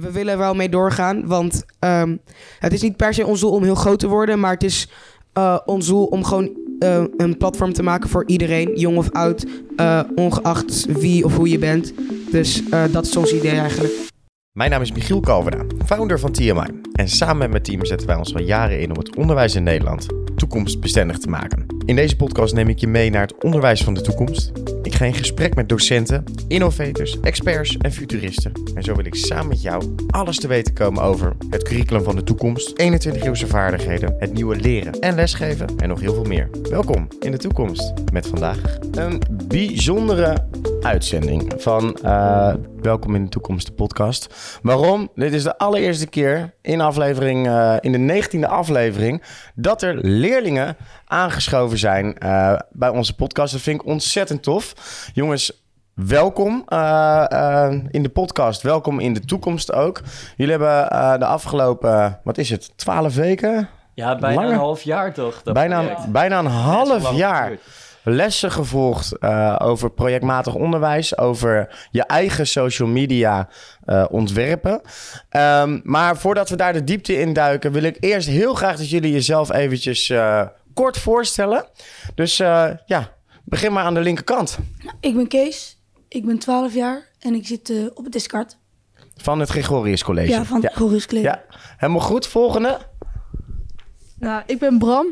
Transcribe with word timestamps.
we 0.00 0.12
willen 0.12 0.38
wel 0.38 0.54
mee 0.54 0.68
doorgaan. 0.68 1.26
Want 1.26 1.64
ehm, 1.78 2.16
het 2.58 2.72
is 2.72 2.82
niet 2.82 2.96
per 2.96 3.14
se 3.14 3.26
ons 3.26 3.40
doel 3.40 3.50
om 3.50 3.62
heel 3.62 3.74
groot 3.74 3.98
te 3.98 4.08
worden. 4.08 4.40
Maar 4.40 4.52
het 4.52 4.64
is 4.64 4.88
uh, 5.38 5.58
ons 5.64 5.86
doel 5.86 6.04
om 6.04 6.24
gewoon 6.24 6.50
uh, 6.78 7.04
een 7.16 7.36
platform 7.36 7.72
te 7.72 7.82
maken 7.82 8.08
voor 8.08 8.24
iedereen. 8.26 8.78
Jong 8.78 8.96
of 8.96 9.10
oud. 9.12 9.46
Uh, 9.76 10.00
ongeacht 10.14 10.86
wie 10.86 11.24
of 11.24 11.36
hoe 11.36 11.48
je 11.48 11.58
bent. 11.58 11.92
Dus 12.30 12.62
dat 12.90 13.06
is 13.06 13.16
ons 13.16 13.32
idee 13.32 13.58
eigenlijk. 13.58 13.92
Mijn 14.52 14.70
naam 14.70 14.82
is 14.82 14.92
Michiel 14.92 15.20
Kalverda, 15.20 15.64
founder 15.86 16.18
van 16.18 16.32
TMI. 16.32 16.80
En 16.92 17.08
samen 17.08 17.38
met 17.38 17.50
mijn 17.50 17.62
team 17.62 17.84
zetten 17.84 18.06
wij 18.06 18.16
ons 18.16 18.34
al 18.34 18.40
jaren 18.40 18.80
in 18.80 18.90
om 18.90 18.98
het 18.98 19.16
onderwijs 19.16 19.54
in 19.54 19.62
Nederland 19.62 20.06
toekomstbestendig 20.36 21.18
te 21.18 21.28
maken. 21.28 21.66
In 21.84 21.96
deze 21.96 22.16
podcast 22.16 22.54
neem 22.54 22.68
ik 22.68 22.78
je 22.78 22.86
mee 22.86 23.10
naar 23.10 23.22
het 23.22 23.44
onderwijs 23.44 23.82
van 23.82 23.94
de 23.94 24.00
toekomst. 24.00 24.52
Ik 24.88 24.94
ga 24.94 25.04
in 25.04 25.14
gesprek 25.14 25.54
met 25.54 25.68
docenten, 25.68 26.24
innovators, 26.46 27.20
experts 27.20 27.76
en 27.76 27.92
futuristen. 27.92 28.52
En 28.74 28.82
zo 28.82 28.94
wil 28.94 29.04
ik 29.04 29.14
samen 29.14 29.48
met 29.48 29.62
jou 29.62 29.94
alles 30.10 30.38
te 30.38 30.48
weten 30.48 30.74
komen 30.74 31.02
over 31.02 31.36
het 31.50 31.62
curriculum 31.62 32.02
van 32.02 32.16
de 32.16 32.22
toekomst, 32.22 32.70
21-eeuwse 32.70 33.46
vaardigheden, 33.46 34.16
het 34.18 34.32
nieuwe 34.32 34.56
leren 34.56 34.92
en 34.92 35.14
lesgeven 35.14 35.66
en 35.76 35.88
nog 35.88 36.00
heel 36.00 36.14
veel 36.14 36.24
meer. 36.24 36.48
Welkom 36.70 37.08
in 37.20 37.30
de 37.30 37.38
toekomst 37.38 37.92
met 38.12 38.26
vandaag 38.26 38.58
een 38.92 39.22
bijzondere 39.48 40.46
uitzending 40.80 41.52
van 41.56 41.98
uh, 42.04 42.54
Welkom 42.80 43.14
in 43.14 43.24
de 43.24 43.30
Toekomst, 43.30 43.66
de 43.66 43.72
podcast. 43.72 44.34
Waarom? 44.62 45.10
Dit 45.14 45.32
is 45.32 45.42
de 45.42 45.58
allereerste 45.58 46.06
keer 46.06 46.54
in, 46.62 46.80
aflevering, 46.80 47.46
uh, 47.46 47.76
in 47.80 47.92
de 47.92 47.98
negentiende 47.98 48.46
aflevering 48.46 49.22
dat 49.54 49.82
er 49.82 49.98
leerlingen 50.02 50.76
aangeschoven 51.04 51.78
zijn 51.78 52.16
uh, 52.24 52.58
bij 52.70 52.88
onze 52.88 53.14
podcast. 53.14 53.52
Dat 53.52 53.60
vind 53.62 53.80
ik 53.80 53.86
ontzettend 53.86 54.42
tof. 54.42 54.74
Jongens, 55.14 55.52
welkom 55.94 56.64
uh, 56.68 57.24
uh, 57.32 57.74
in 57.90 58.02
de 58.02 58.08
podcast. 58.08 58.62
Welkom 58.62 59.00
in 59.00 59.12
de 59.12 59.20
toekomst 59.20 59.72
ook. 59.72 60.00
Jullie 60.36 60.56
hebben 60.56 61.18
de 61.18 61.26
afgelopen, 61.26 62.20
wat 62.24 62.38
is 62.38 62.50
het, 62.50 62.72
twaalf 62.76 63.14
weken? 63.14 63.68
Ja, 63.94 64.16
bijna 64.16 64.42
een 64.42 64.54
half 64.54 64.82
jaar 64.82 65.12
toch? 65.12 65.42
bijna, 65.42 66.06
bijna 66.08 66.38
een 66.38 66.46
half 66.46 67.12
jaar 67.12 67.52
lessen 68.02 68.52
gevolgd 68.52 69.22
over 69.60 69.90
projectmatig 69.90 70.54
onderwijs, 70.54 71.18
over 71.18 71.86
je 71.90 72.02
eigen 72.02 72.46
social 72.46 72.88
media 72.88 73.48
ontwerpen. 74.10 74.80
Um, 75.30 75.80
maar 75.84 76.16
voordat 76.16 76.48
we 76.48 76.56
daar 76.56 76.72
de 76.72 76.84
diepte 76.84 77.20
in 77.20 77.32
duiken, 77.32 77.72
wil 77.72 77.82
ik 77.82 77.96
eerst 78.00 78.28
heel 78.28 78.54
graag 78.54 78.76
dat 78.76 78.90
jullie 78.90 79.12
jezelf 79.12 79.52
eventjes 79.52 80.12
kort 80.74 80.98
voorstellen. 80.98 81.64
Dus 82.14 82.36
ja, 82.36 83.08
begin 83.48 83.72
maar 83.72 83.84
aan 83.84 83.94
de 83.94 84.00
linkerkant. 84.00 84.58
Ik 85.00 85.14
ben 85.14 85.28
Kees, 85.28 85.78
ik 86.08 86.26
ben 86.26 86.38
12 86.38 86.74
jaar 86.74 87.08
en 87.18 87.34
ik 87.34 87.46
zit 87.46 87.72
op 87.94 88.04
het 88.04 88.12
Discard. 88.12 88.56
Van 89.16 89.40
het 89.40 89.48
Gregorius 89.48 90.04
College. 90.04 90.28
Ja, 90.28 90.44
van 90.44 90.56
het 90.56 90.64
ja. 90.64 90.70
Gregorius 90.70 91.06
College. 91.06 91.26
Ja, 91.26 91.44
helemaal 91.76 92.02
goed. 92.02 92.26
Volgende. 92.26 92.78
Nou, 94.18 94.42
ik 94.46 94.58
ben 94.58 94.78
Bram, 94.78 95.06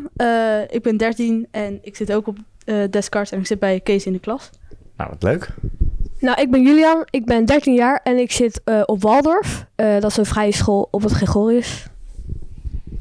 ik 0.69 0.83
ben 0.83 0.97
13 0.97 1.49
en 1.51 1.79
ik 1.83 1.97
zit 1.97 2.13
ook 2.13 2.27
op 2.27 2.37
uh, 2.67 2.85
Descartes 2.91 3.33
en 3.33 3.39
ik 3.39 3.47
zit 3.47 3.59
bij 3.59 3.81
Kees 3.81 4.07
in 4.07 4.13
de 4.13 4.19
klas. 4.19 4.51
Nou, 4.97 5.11
wat 5.11 5.23
leuk. 5.23 5.49
Nou, 6.21 6.41
ik 6.41 6.51
ben 6.51 6.63
Julian, 6.63 7.07
ik 7.11 7.25
ben 7.25 7.45
13 7.45 7.75
jaar 7.75 8.01
en 8.03 8.19
ik 8.19 8.33
zit 8.33 8.61
uh, 8.65 8.83
op 8.87 9.03
Waldorf. 9.03 9.67
Uh, 9.77 10.01
dat 10.01 10.11
is 10.11 10.17
een 10.17 10.27
vrije 10.27 10.53
school 10.53 10.89
op 10.91 11.03
het 11.03 11.13
Gregorius. 11.13 11.87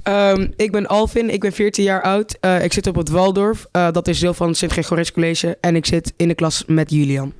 Um, 0.09 0.53
ik 0.55 0.71
ben 0.71 0.87
Alvin, 0.87 1.29
ik 1.29 1.39
ben 1.39 1.51
14 1.51 1.83
jaar 1.83 2.01
oud. 2.01 2.37
Uh, 2.41 2.63
ik 2.63 2.73
zit 2.73 2.87
op 2.87 2.95
het 2.95 3.09
Waldorf. 3.09 3.65
dat 3.71 4.07
is 4.07 4.19
deel 4.19 4.33
van 4.33 4.47
het 4.47 4.57
Sint-Gregorius 4.57 5.11
College. 5.11 5.57
En 5.61 5.75
ik 5.75 5.85
zit 5.85 6.13
in 6.15 6.27
de 6.27 6.33
klas 6.33 6.63
met 6.67 6.91
Julian. 6.91 7.33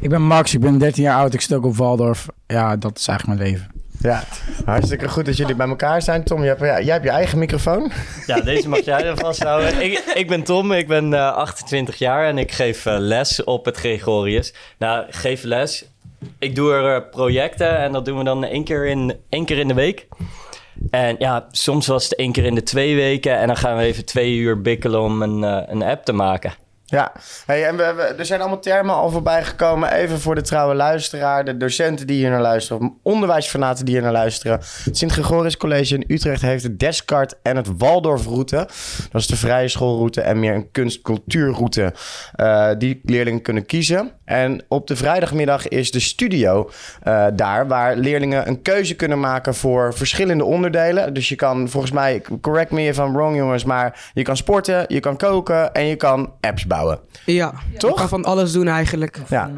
Ik 0.00 0.08
ben 0.08 0.22
Max, 0.22 0.54
ik 0.54 0.60
ben 0.60 0.78
13 0.78 1.02
jaar 1.02 1.18
oud. 1.18 1.34
Ik 1.34 1.40
zit 1.40 1.52
ook 1.52 1.64
op 1.64 1.76
Waldorf. 1.76 2.26
Ja, 2.46 2.76
dat 2.76 2.98
is 2.98 3.08
eigenlijk 3.08 3.38
mijn 3.38 3.50
leven. 3.50 3.76
Ja, 4.00 4.24
hartstikke 4.64 5.08
goed 5.08 5.26
dat 5.26 5.36
jullie 5.36 5.54
bij 5.54 5.68
elkaar 5.68 6.02
zijn. 6.02 6.24
Tom, 6.24 6.38
jij 6.38 6.48
hebt, 6.48 6.60
ja, 6.60 6.80
jij 6.80 6.92
hebt 6.92 7.04
je 7.04 7.10
eigen 7.10 7.38
microfoon. 7.38 7.90
Ja, 8.26 8.40
deze 8.40 8.68
mag 8.68 8.84
jij 8.84 9.04
er 9.04 9.16
vasthouden. 9.16 9.84
ik, 9.84 10.12
ik 10.14 10.28
ben 10.28 10.42
Tom, 10.42 10.72
ik 10.72 10.88
ben 10.88 11.12
uh, 11.12 11.32
28 11.32 11.96
jaar 11.96 12.26
en 12.26 12.38
ik 12.38 12.52
geef 12.52 12.86
uh, 12.86 12.96
les 12.98 13.44
op 13.44 13.64
het 13.64 13.76
Gregorius. 13.76 14.54
Nou, 14.78 15.04
geef 15.10 15.42
les. 15.42 15.84
Ik 16.38 16.54
doe 16.54 16.72
er 16.72 17.02
projecten 17.02 17.78
en 17.78 17.92
dat 17.92 18.04
doen 18.04 18.18
we 18.18 18.24
dan 18.24 18.44
één 18.44 18.64
keer 18.64 18.86
in, 18.86 19.16
één 19.28 19.44
keer 19.44 19.58
in 19.58 19.68
de 19.68 19.74
week. 19.74 20.08
En 20.90 21.16
ja, 21.18 21.46
soms 21.50 21.86
was 21.86 22.04
het 22.04 22.14
één 22.14 22.32
keer 22.32 22.44
in 22.44 22.54
de 22.54 22.62
twee 22.62 22.94
weken 22.94 23.38
en 23.38 23.46
dan 23.46 23.56
gaan 23.56 23.76
we 23.76 23.82
even 23.82 24.04
twee 24.04 24.36
uur 24.36 24.62
bikkelen 24.62 25.00
om 25.00 25.22
een, 25.22 25.42
uh, 25.42 25.62
een 25.66 25.82
app 25.82 26.04
te 26.04 26.12
maken. 26.12 26.52
Ja, 26.88 27.12
hey, 27.46 27.66
en 27.66 27.76
we, 27.76 27.82
er 28.18 28.26
zijn 28.26 28.40
allemaal 28.40 28.60
termen 28.60 28.94
al 28.94 29.10
voorbij 29.10 29.44
gekomen. 29.44 29.92
Even 29.92 30.20
voor 30.20 30.34
de 30.34 30.42
trouwe 30.42 30.74
luisteraar, 30.74 31.44
de 31.44 31.56
docenten 31.56 32.06
die 32.06 32.16
hier 32.16 32.30
naar 32.30 32.40
luisteren, 32.40 32.98
onderwijsfanaten 33.02 33.84
die 33.84 33.94
hier 33.94 34.02
naar 34.02 34.12
luisteren. 34.12 34.60
Het 34.84 34.96
Sint-Gregorius 34.96 35.56
College 35.56 35.94
in 35.94 36.04
Utrecht 36.08 36.42
heeft 36.42 36.62
de 36.62 36.76
Descartes 36.76 37.38
en 37.42 37.56
het 37.56 37.68
Waldorfroute. 37.78 38.56
Dat 39.10 39.20
is 39.20 39.26
de 39.26 39.36
vrije 39.36 39.68
schoolroute 39.68 40.20
en 40.20 40.38
meer 40.38 40.54
een 40.54 40.70
kunst-cultuurroute 40.70 41.94
uh, 42.36 42.70
die 42.78 43.00
leerlingen 43.04 43.42
kunnen 43.42 43.66
kiezen. 43.66 44.10
En 44.24 44.64
op 44.68 44.86
de 44.86 44.96
vrijdagmiddag 44.96 45.68
is 45.68 45.90
de 45.90 46.00
studio 46.00 46.70
uh, 47.04 47.26
daar, 47.34 47.66
waar 47.66 47.96
leerlingen 47.96 48.48
een 48.48 48.62
keuze 48.62 48.94
kunnen 48.94 49.20
maken 49.20 49.54
voor 49.54 49.94
verschillende 49.94 50.44
onderdelen. 50.44 51.14
Dus 51.14 51.28
je 51.28 51.34
kan, 51.34 51.68
volgens 51.68 51.92
mij, 51.92 52.22
correct 52.40 52.70
me 52.70 52.86
if 52.86 52.98
I'm 52.98 53.12
wrong 53.12 53.36
jongens, 53.36 53.64
maar 53.64 54.10
je 54.14 54.22
kan 54.22 54.36
sporten, 54.36 54.84
je 54.88 55.00
kan 55.00 55.16
koken 55.16 55.72
en 55.72 55.86
je 55.86 55.96
kan 55.96 56.32
apps 56.40 56.66
bouwen. 56.66 56.74
Ja, 57.24 57.52
toch? 57.76 57.90
Je 57.90 57.96
kan 57.96 58.08
van 58.08 58.24
alles 58.24 58.52
doen 58.52 58.68
eigenlijk. 58.68 59.20
Ja. 59.28 59.50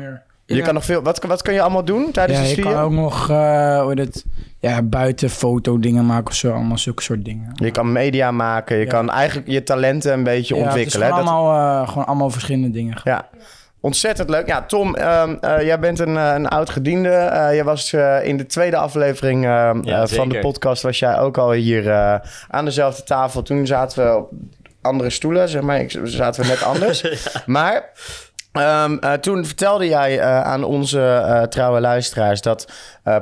Je 0.56 0.62
kan 0.62 0.74
nog 0.74 0.84
veel. 0.84 1.02
Wat, 1.02 1.24
wat 1.24 1.42
kun 1.42 1.54
je 1.54 1.60
allemaal 1.60 1.84
doen 1.84 2.10
tijdens 2.10 2.38
ja, 2.38 2.44
de 2.44 2.50
studie? 2.50 2.70
Je 2.70 2.76
kan 2.76 2.84
ook 2.84 2.92
nog 2.92 3.30
uh, 3.30 3.82
hoe 3.82 3.94
het, 3.94 4.24
ja, 4.58 4.82
buiten 4.82 5.30
foto 5.30 5.78
dingen 5.78 6.06
maken 6.06 6.26
of 6.26 6.34
zo. 6.34 6.52
Allemaal 6.52 6.78
zulke 6.78 7.02
soort 7.02 7.24
dingen. 7.24 7.52
Je 7.54 7.70
kan 7.70 7.92
media 7.92 8.30
maken. 8.30 8.76
Je 8.76 8.86
kan 8.86 9.10
eigenlijk 9.10 9.48
je 9.48 9.62
talenten 9.62 10.12
een 10.12 10.22
beetje 10.22 10.54
ja, 10.54 10.62
ontwikkelen. 10.62 11.06
Het 11.06 11.14
is 11.14 11.20
gewoon, 11.20 11.36
allemaal, 11.38 11.82
uh, 11.82 11.88
gewoon 11.88 12.06
allemaal 12.06 12.30
verschillende 12.30 12.70
dingen. 12.70 13.00
Ja. 13.04 13.28
Ontzettend 13.80 14.30
leuk. 14.30 14.46
Ja, 14.46 14.62
Tom, 14.62 14.96
uh, 14.96 15.22
uh, 15.40 15.62
jij 15.62 15.78
bent 15.78 15.98
een, 15.98 16.14
uh, 16.14 16.32
een 16.34 16.48
oud 16.48 16.70
gediende. 16.70 17.08
jij 17.52 17.64
was 17.64 17.92
in 18.22 18.36
de 18.36 18.46
tweede 18.46 18.76
aflevering 18.76 19.44
ja, 19.44 20.06
van 20.06 20.28
de 20.28 20.38
podcast... 20.38 20.82
was 20.82 20.98
jij 20.98 21.18
ook 21.18 21.38
al 21.38 21.52
hier 21.52 21.92
aan 22.48 22.64
dezelfde 22.64 23.02
tafel. 23.02 23.42
Toen 23.42 23.66
zaten 23.66 24.04
we 24.04 24.16
op 24.16 24.30
andere 24.82 25.10
stoelen, 25.10 25.48
zeg 25.48 25.62
maar. 25.62 25.80
Ik, 25.80 25.98
zaten 26.04 26.42
we 26.42 26.48
net 26.48 26.62
anders. 26.62 27.04
Maar 27.46 27.92
um, 28.52 28.98
uh, 29.00 29.12
toen 29.12 29.46
vertelde 29.46 29.88
jij 29.88 30.16
uh, 30.16 30.40
aan 30.40 30.64
onze 30.64 30.98
uh, 30.98 31.42
trouwe 31.42 31.80
luisteraars 31.80 32.40
dat 32.40 32.72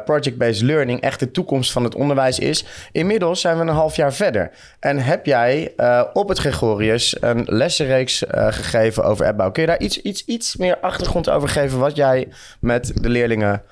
project-based 0.04 0.62
learning 0.62 1.00
echt 1.00 1.20
de 1.20 1.30
toekomst 1.30 1.72
van 1.72 1.84
het 1.84 1.94
onderwijs 1.94 2.38
is. 2.38 2.64
Inmiddels 2.92 3.40
zijn 3.40 3.56
we 3.56 3.62
een 3.62 3.68
half 3.68 3.96
jaar 3.96 4.12
verder. 4.12 4.50
En 4.80 4.98
heb 4.98 5.26
jij 5.26 5.72
op 6.12 6.28
het 6.28 6.38
Gregorius 6.38 7.16
een 7.20 7.44
lessenreeks 7.48 8.22
gegeven 8.28 9.04
over 9.04 9.26
appbouw? 9.26 9.50
Kun 9.50 9.62
je 9.62 9.68
daar 9.68 9.80
iets, 9.80 10.02
iets, 10.02 10.24
iets 10.24 10.56
meer 10.56 10.78
achtergrond 10.80 11.30
over 11.30 11.48
geven 11.48 11.78
wat 11.78 11.96
jij 11.96 12.28
met 12.60 12.92
de 12.94 13.08
leerlingen 13.08 13.62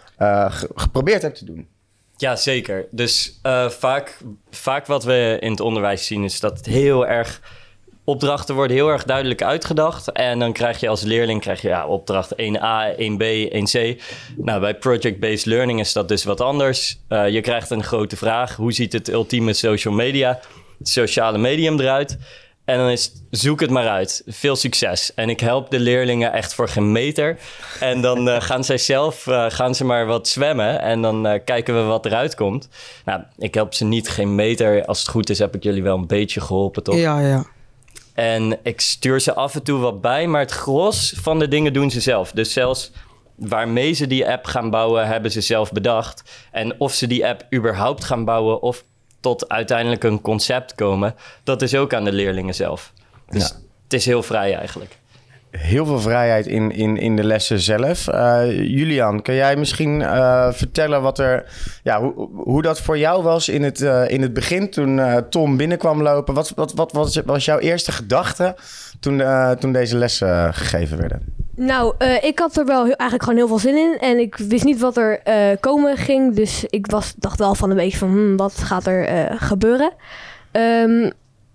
geprobeerd 0.74 1.22
hebt 1.22 1.38
te 1.38 1.44
doen? 1.44 1.68
Ja, 2.16 2.36
zeker. 2.36 2.86
Dus 2.90 3.40
vaak, 3.68 4.18
vaak 4.50 4.86
wat 4.86 5.04
we 5.04 5.36
in 5.40 5.50
het 5.50 5.60
onderwijs 5.60 6.06
zien 6.06 6.24
is 6.24 6.40
dat 6.40 6.56
het 6.56 6.66
heel 6.66 7.06
erg 7.06 7.40
opdrachten 8.04 8.54
worden 8.54 8.76
heel 8.76 8.88
erg 8.88 9.04
duidelijk 9.04 9.42
uitgedacht. 9.42 10.12
En 10.12 10.38
dan 10.38 10.52
krijg 10.52 10.80
je 10.80 10.88
als 10.88 11.02
leerling 11.02 11.40
krijg 11.40 11.62
je, 11.62 11.68
ja, 11.68 11.86
opdracht 11.86 12.32
1A, 12.32 12.96
1B, 12.98 13.52
1C. 13.52 14.02
Nou, 14.36 14.60
bij 14.60 14.74
project-based 14.74 15.44
learning 15.44 15.80
is 15.80 15.92
dat 15.92 16.08
dus 16.08 16.24
wat 16.24 16.40
anders. 16.40 16.98
Uh, 17.08 17.28
je 17.28 17.40
krijgt 17.40 17.70
een 17.70 17.84
grote 17.84 18.16
vraag. 18.16 18.56
Hoe 18.56 18.72
ziet 18.72 18.92
het 18.92 19.10
ultieme 19.10 19.52
social 19.52 19.94
media, 19.94 20.40
sociale 20.82 21.38
medium 21.38 21.80
eruit? 21.80 22.18
En 22.64 22.78
dan 22.78 22.88
is 22.88 23.12
zoek 23.30 23.60
het 23.60 23.70
maar 23.70 23.88
uit. 23.88 24.22
Veel 24.26 24.56
succes. 24.56 25.14
En 25.14 25.28
ik 25.28 25.40
help 25.40 25.70
de 25.70 25.80
leerlingen 25.80 26.32
echt 26.32 26.54
voor 26.54 26.68
geen 26.68 26.92
meter. 26.92 27.38
En 27.80 28.00
dan 28.00 28.28
uh, 28.28 28.40
gaan 28.40 28.64
zij 28.64 28.78
zelf 28.78 29.26
uh, 29.26 29.44
gaan 29.48 29.74
ze 29.74 29.84
maar 29.84 30.06
wat 30.06 30.28
zwemmen. 30.28 30.80
En 30.80 31.02
dan 31.02 31.40
kijken 31.44 31.74
we 31.74 31.82
wat 31.82 32.06
eruit 32.06 32.34
komt. 32.34 32.68
Nou, 33.04 33.22
ik 33.38 33.54
help 33.54 33.74
ze 33.74 33.84
niet 33.84 34.08
geen 34.08 34.34
meter. 34.34 34.84
Als 34.84 34.98
het 34.98 35.08
goed 35.08 35.30
is, 35.30 35.38
heb 35.38 35.54
ik 35.54 35.62
jullie 35.62 35.82
wel 35.82 35.96
een 35.96 36.06
beetje 36.06 36.40
geholpen, 36.40 36.82
toch? 36.82 36.96
Ja, 36.96 37.20
ja. 37.20 37.44
En 38.14 38.58
ik 38.62 38.80
stuur 38.80 39.20
ze 39.20 39.34
af 39.34 39.54
en 39.54 39.62
toe 39.62 39.78
wat 39.78 40.00
bij, 40.00 40.26
maar 40.26 40.40
het 40.40 40.50
gros 40.50 41.14
van 41.20 41.38
de 41.38 41.48
dingen 41.48 41.72
doen 41.72 41.90
ze 41.90 42.00
zelf. 42.00 42.32
Dus 42.32 42.52
zelfs 42.52 42.92
waarmee 43.34 43.92
ze 43.92 44.06
die 44.06 44.28
app 44.28 44.44
gaan 44.44 44.70
bouwen, 44.70 45.06
hebben 45.06 45.30
ze 45.30 45.40
zelf 45.40 45.72
bedacht. 45.72 46.22
En 46.52 46.80
of 46.80 46.92
ze 46.92 47.06
die 47.06 47.26
app 47.26 47.46
überhaupt 47.54 48.04
gaan 48.04 48.24
bouwen 48.24 48.62
of 48.62 48.84
tot 49.20 49.48
uiteindelijk 49.48 50.04
een 50.04 50.20
concept 50.20 50.74
komen, 50.74 51.14
dat 51.44 51.62
is 51.62 51.74
ook 51.74 51.94
aan 51.94 52.04
de 52.04 52.12
leerlingen 52.12 52.54
zelf. 52.54 52.92
Dus 53.28 53.48
ja. 53.48 53.54
het 53.84 53.92
is 53.92 54.06
heel 54.06 54.22
vrij 54.22 54.54
eigenlijk 54.54 54.98
heel 55.58 55.86
veel 55.86 56.00
vrijheid 56.00 56.46
in, 56.46 56.70
in, 56.70 56.96
in 56.96 57.16
de 57.16 57.24
lessen 57.24 57.60
zelf. 57.60 58.08
Uh, 58.08 58.42
Julian, 58.50 59.22
kan 59.22 59.34
jij 59.34 59.56
misschien 59.56 60.00
uh, 60.00 60.52
vertellen 60.52 61.02
wat 61.02 61.18
er, 61.18 61.44
ja, 61.82 62.00
hoe, 62.00 62.28
hoe 62.34 62.62
dat 62.62 62.80
voor 62.80 62.98
jou 62.98 63.22
was 63.22 63.48
in 63.48 63.62
het, 63.62 63.80
uh, 63.80 64.10
in 64.10 64.22
het 64.22 64.32
begin 64.32 64.70
toen 64.70 65.00
Tom 65.30 65.56
binnenkwam 65.56 66.02
lopen? 66.02 66.34
Wat, 66.34 66.52
wat, 66.54 66.72
wat 66.72 66.92
was, 66.92 67.20
was 67.24 67.44
jouw 67.44 67.58
eerste 67.58 67.92
gedachte 67.92 68.56
toen, 69.00 69.22
toen 69.58 69.72
deze 69.72 69.96
lessen 69.96 70.54
gegeven 70.54 70.98
werden? 70.98 71.34
Nou, 71.56 71.94
eh, 71.98 72.24
ik 72.24 72.38
had 72.38 72.56
er 72.56 72.64
wel 72.64 72.84
heel- 72.84 72.96
eigenlijk 72.96 73.22
gewoon 73.22 73.38
heel 73.38 73.48
veel 73.48 73.58
zin 73.58 73.76
in. 73.76 73.98
En 73.98 74.18
ik 74.18 74.36
wist 74.36 74.64
niet 74.64 74.80
wat 74.80 74.96
er 74.96 75.20
eh, 75.20 75.56
komen 75.60 75.96
ging. 75.96 76.34
Dus 76.34 76.64
ik 76.64 76.86
was, 76.86 77.14
dacht 77.16 77.38
wel 77.38 77.54
van 77.54 77.70
een 77.70 77.76
beetje 77.76 77.98
van, 77.98 78.08
hmm, 78.08 78.36
wat 78.36 78.54
gaat 78.58 78.86
er 78.86 79.06
eh, 79.06 79.40
gebeuren? 79.40 79.92
Ehm, 80.50 81.10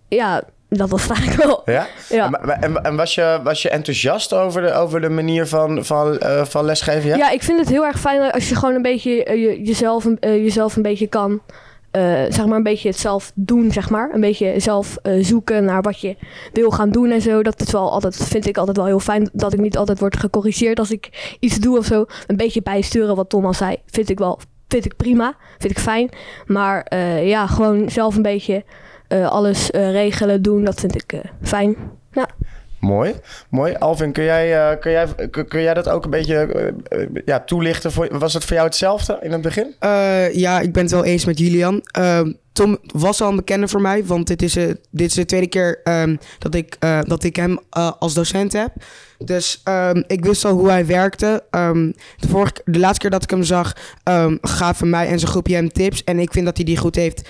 ja, 0.07 0.43
dat 0.69 0.89
was 0.89 1.07
eigenlijk 1.09 1.43
wel. 1.43 1.61
Ja? 1.75 1.87
Ja. 2.09 2.25
En, 2.25 2.31
maar- 2.31 2.59
en, 2.61 2.83
en 2.83 2.95
was, 2.95 3.15
je, 3.15 3.39
was 3.43 3.61
je 3.61 3.69
enthousiast 3.69 4.33
over 4.33 4.61
de, 4.61 4.73
over 4.73 5.01
de 5.01 5.09
manier 5.09 5.47
van, 5.47 5.85
van, 5.85 6.17
eh, 6.19 6.45
van 6.45 6.65
lesgeven? 6.65 7.09
Ja? 7.09 7.15
Ja? 7.15 7.29
ik 7.29 7.43
vind 7.43 7.59
het 7.59 7.69
heel 7.69 7.85
erg 7.85 7.99
fijn 7.99 8.31
als 8.31 8.49
je 8.49 8.55
gewoon 8.55 8.75
een 8.75 8.81
beetje 8.81 9.23
eh, 9.23 9.41
je, 9.41 9.61
jezelf, 9.63 10.05
een- 10.05 10.17
eh, 10.19 10.35
jezelf 10.35 10.75
een 10.75 10.81
beetje 10.81 11.07
kan. 11.07 11.41
zeg 12.29 12.45
maar 12.45 12.57
een 12.57 12.63
beetje 12.63 12.87
het 12.89 12.99
zelf 12.99 13.31
doen, 13.35 13.71
zeg 13.71 13.89
maar. 13.89 14.09
Een 14.13 14.21
beetje 14.21 14.53
zelf 14.59 14.97
zoeken 15.21 15.63
naar 15.63 15.81
wat 15.81 15.99
je 16.01 16.15
wil 16.53 16.69
gaan 16.71 16.89
doen 16.89 17.11
en 17.11 17.21
zo. 17.21 17.43
Dat 17.43 17.61
is 17.61 17.71
wel 17.71 17.91
altijd, 17.91 18.15
vind 18.15 18.47
ik 18.47 18.57
altijd 18.57 18.77
wel 18.77 18.85
heel 18.85 18.99
fijn. 18.99 19.29
Dat 19.33 19.53
ik 19.53 19.59
niet 19.59 19.77
altijd 19.77 19.99
word 19.99 20.17
gecorrigeerd 20.17 20.79
als 20.79 20.91
ik 20.91 21.35
iets 21.39 21.57
doe 21.59 21.77
of 21.77 21.85
zo. 21.85 22.05
Een 22.27 22.37
beetje 22.37 22.61
bijsturen, 22.61 23.15
wat 23.15 23.29
Tom 23.29 23.45
al 23.45 23.53
zei. 23.53 23.77
Vind 23.85 24.09
ik 24.09 24.19
wel, 24.19 24.39
vind 24.67 24.85
ik 24.85 24.95
prima. 24.95 25.35
Vind 25.57 25.71
ik 25.71 25.79
fijn. 25.79 26.09
Maar 26.45 26.95
ja, 27.23 27.47
gewoon 27.47 27.89
zelf 27.89 28.15
een 28.15 28.21
beetje 28.21 28.63
alles 29.09 29.71
eh, 29.71 29.91
regelen, 29.91 30.41
doen. 30.41 30.63
Dat 30.63 30.79
vind 30.79 30.95
ik 30.95 31.13
eh, 31.13 31.19
fijn. 31.41 31.75
Mooi, 32.79 33.15
mooi. 33.49 33.75
Alvin, 33.75 34.11
kun 34.11 34.23
jij, 34.23 34.71
eh, 34.71 34.79
kun, 34.79 34.91
jij, 34.91 35.07
kun, 35.29 35.47
kun 35.47 35.61
jij 35.61 35.73
dat 35.73 35.89
ook 35.89 36.03
een 36.03 36.09
beetje 36.09 36.35
eh, 36.35 37.01
eh, 37.01 37.09
ja, 37.25 37.39
toelichten? 37.39 37.91
Voor, 37.91 38.19
was 38.19 38.33
het 38.33 38.45
voor 38.45 38.55
jou 38.55 38.67
hetzelfde 38.67 39.19
in 39.21 39.31
het 39.31 39.41
begin? 39.41 39.75
Eh, 39.79 40.33
ja, 40.33 40.59
ik 40.59 40.73
ben 40.73 40.83
het 40.83 40.91
wel 40.91 41.05
eens 41.05 41.25
met 41.25 41.39
Julian. 41.39 41.81
Ehm, 41.83 42.31
Tom 42.51 42.77
was 42.81 43.21
al 43.21 43.29
een 43.29 43.35
bekende 43.35 43.67
voor 43.67 43.81
mij, 43.81 44.05
want 44.05 44.27
dit 44.27 44.41
is, 44.41 44.55
eh, 44.55 44.67
dit 44.91 45.07
is 45.07 45.13
de 45.13 45.25
tweede 45.25 45.47
keer 45.47 45.79
ehm, 45.83 46.15
dat, 46.39 46.55
ik, 46.55 46.75
eh, 46.79 46.99
dat 47.01 47.23
ik 47.23 47.35
hem 47.35 47.59
eh, 47.69 47.91
als 47.99 48.13
docent 48.13 48.53
heb. 48.53 48.73
Dus 49.17 49.61
ehm, 49.63 50.01
ik 50.07 50.25
wist 50.25 50.45
al 50.45 50.53
hoe 50.53 50.69
hij 50.69 50.85
werkte. 50.85 51.43
Ehm, 51.49 51.91
de, 52.17 52.27
vorige, 52.27 52.53
de 52.65 52.79
laatste 52.79 52.99
keer 52.99 53.09
dat 53.09 53.23
ik 53.23 53.29
hem 53.29 53.43
zag, 53.43 53.75
ehm, 54.03 54.37
gaven 54.41 54.89
mij 54.89 55.07
en 55.07 55.19
zijn 55.19 55.31
groepje 55.31 55.55
hem 55.55 55.71
tips. 55.71 56.03
En 56.03 56.19
ik 56.19 56.31
vind 56.31 56.45
dat 56.45 56.55
hij 56.57 56.65
die 56.65 56.77
goed 56.77 56.95
heeft. 56.95 57.29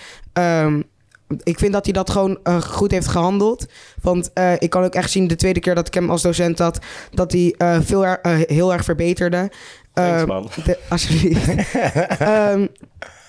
Ik 1.43 1.59
vind 1.59 1.73
dat 1.73 1.83
hij 1.85 1.93
dat 1.93 2.09
gewoon 2.09 2.39
eh, 2.43 2.61
goed 2.61 2.91
heeft 2.91 3.07
gehandeld. 3.07 3.65
Want 4.01 4.29
eh, 4.33 4.53
ik 4.57 4.69
kan 4.69 4.83
ook 4.83 4.93
echt 4.95 5.11
zien, 5.11 5.27
de 5.27 5.35
tweede 5.35 5.59
keer 5.59 5.75
dat 5.75 5.87
ik 5.87 5.93
hem 5.93 6.09
als 6.09 6.21
docent 6.21 6.59
had, 6.59 6.79
dat 7.13 7.31
hij 7.31 7.55
eh, 7.57 7.77
veel 7.81 8.05
er- 8.05 8.19
heel 8.47 8.73
erg 8.73 8.83
verbeterde. 8.83 9.51
Thanks, 9.93 10.19
Ehm, 10.21 10.27
man. 10.27 10.49
de- 10.65 10.77
alsjeblieft. 10.89 11.47
Ehm, 12.19 12.67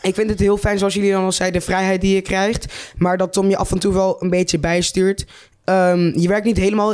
ik 0.03 0.15
vind 0.15 0.31
het 0.31 0.39
heel 0.41 0.57
fijn, 0.57 0.79
zoals 0.79 0.95
jullie 0.95 1.13
dan 1.13 1.25
al 1.25 1.33
zeiden, 1.33 1.61
de 1.61 1.67
vrijheid 1.67 2.01
die 2.01 2.15
je 2.15 2.21
krijgt. 2.21 2.93
Maar 2.97 3.17
dat 3.17 3.33
Tom 3.33 3.49
je 3.49 3.57
af 3.57 3.73
en 3.73 3.79
toe 3.79 3.93
wel 3.93 4.23
een 4.23 4.31
beetje 4.31 4.59
bijstuurt. 4.59 5.27
Ehm, 5.65 6.19
je, 6.21 6.29
werkt 6.29 6.47
niet 6.47 6.57
helemaal, 6.57 6.93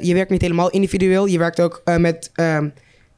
je 0.00 0.10
werkt 0.14 0.30
niet 0.30 0.40
helemaal 0.40 0.70
individueel. 0.70 1.26
Je 1.26 1.38
werkt 1.38 1.60
ook 1.60 1.82
met... 1.98 2.30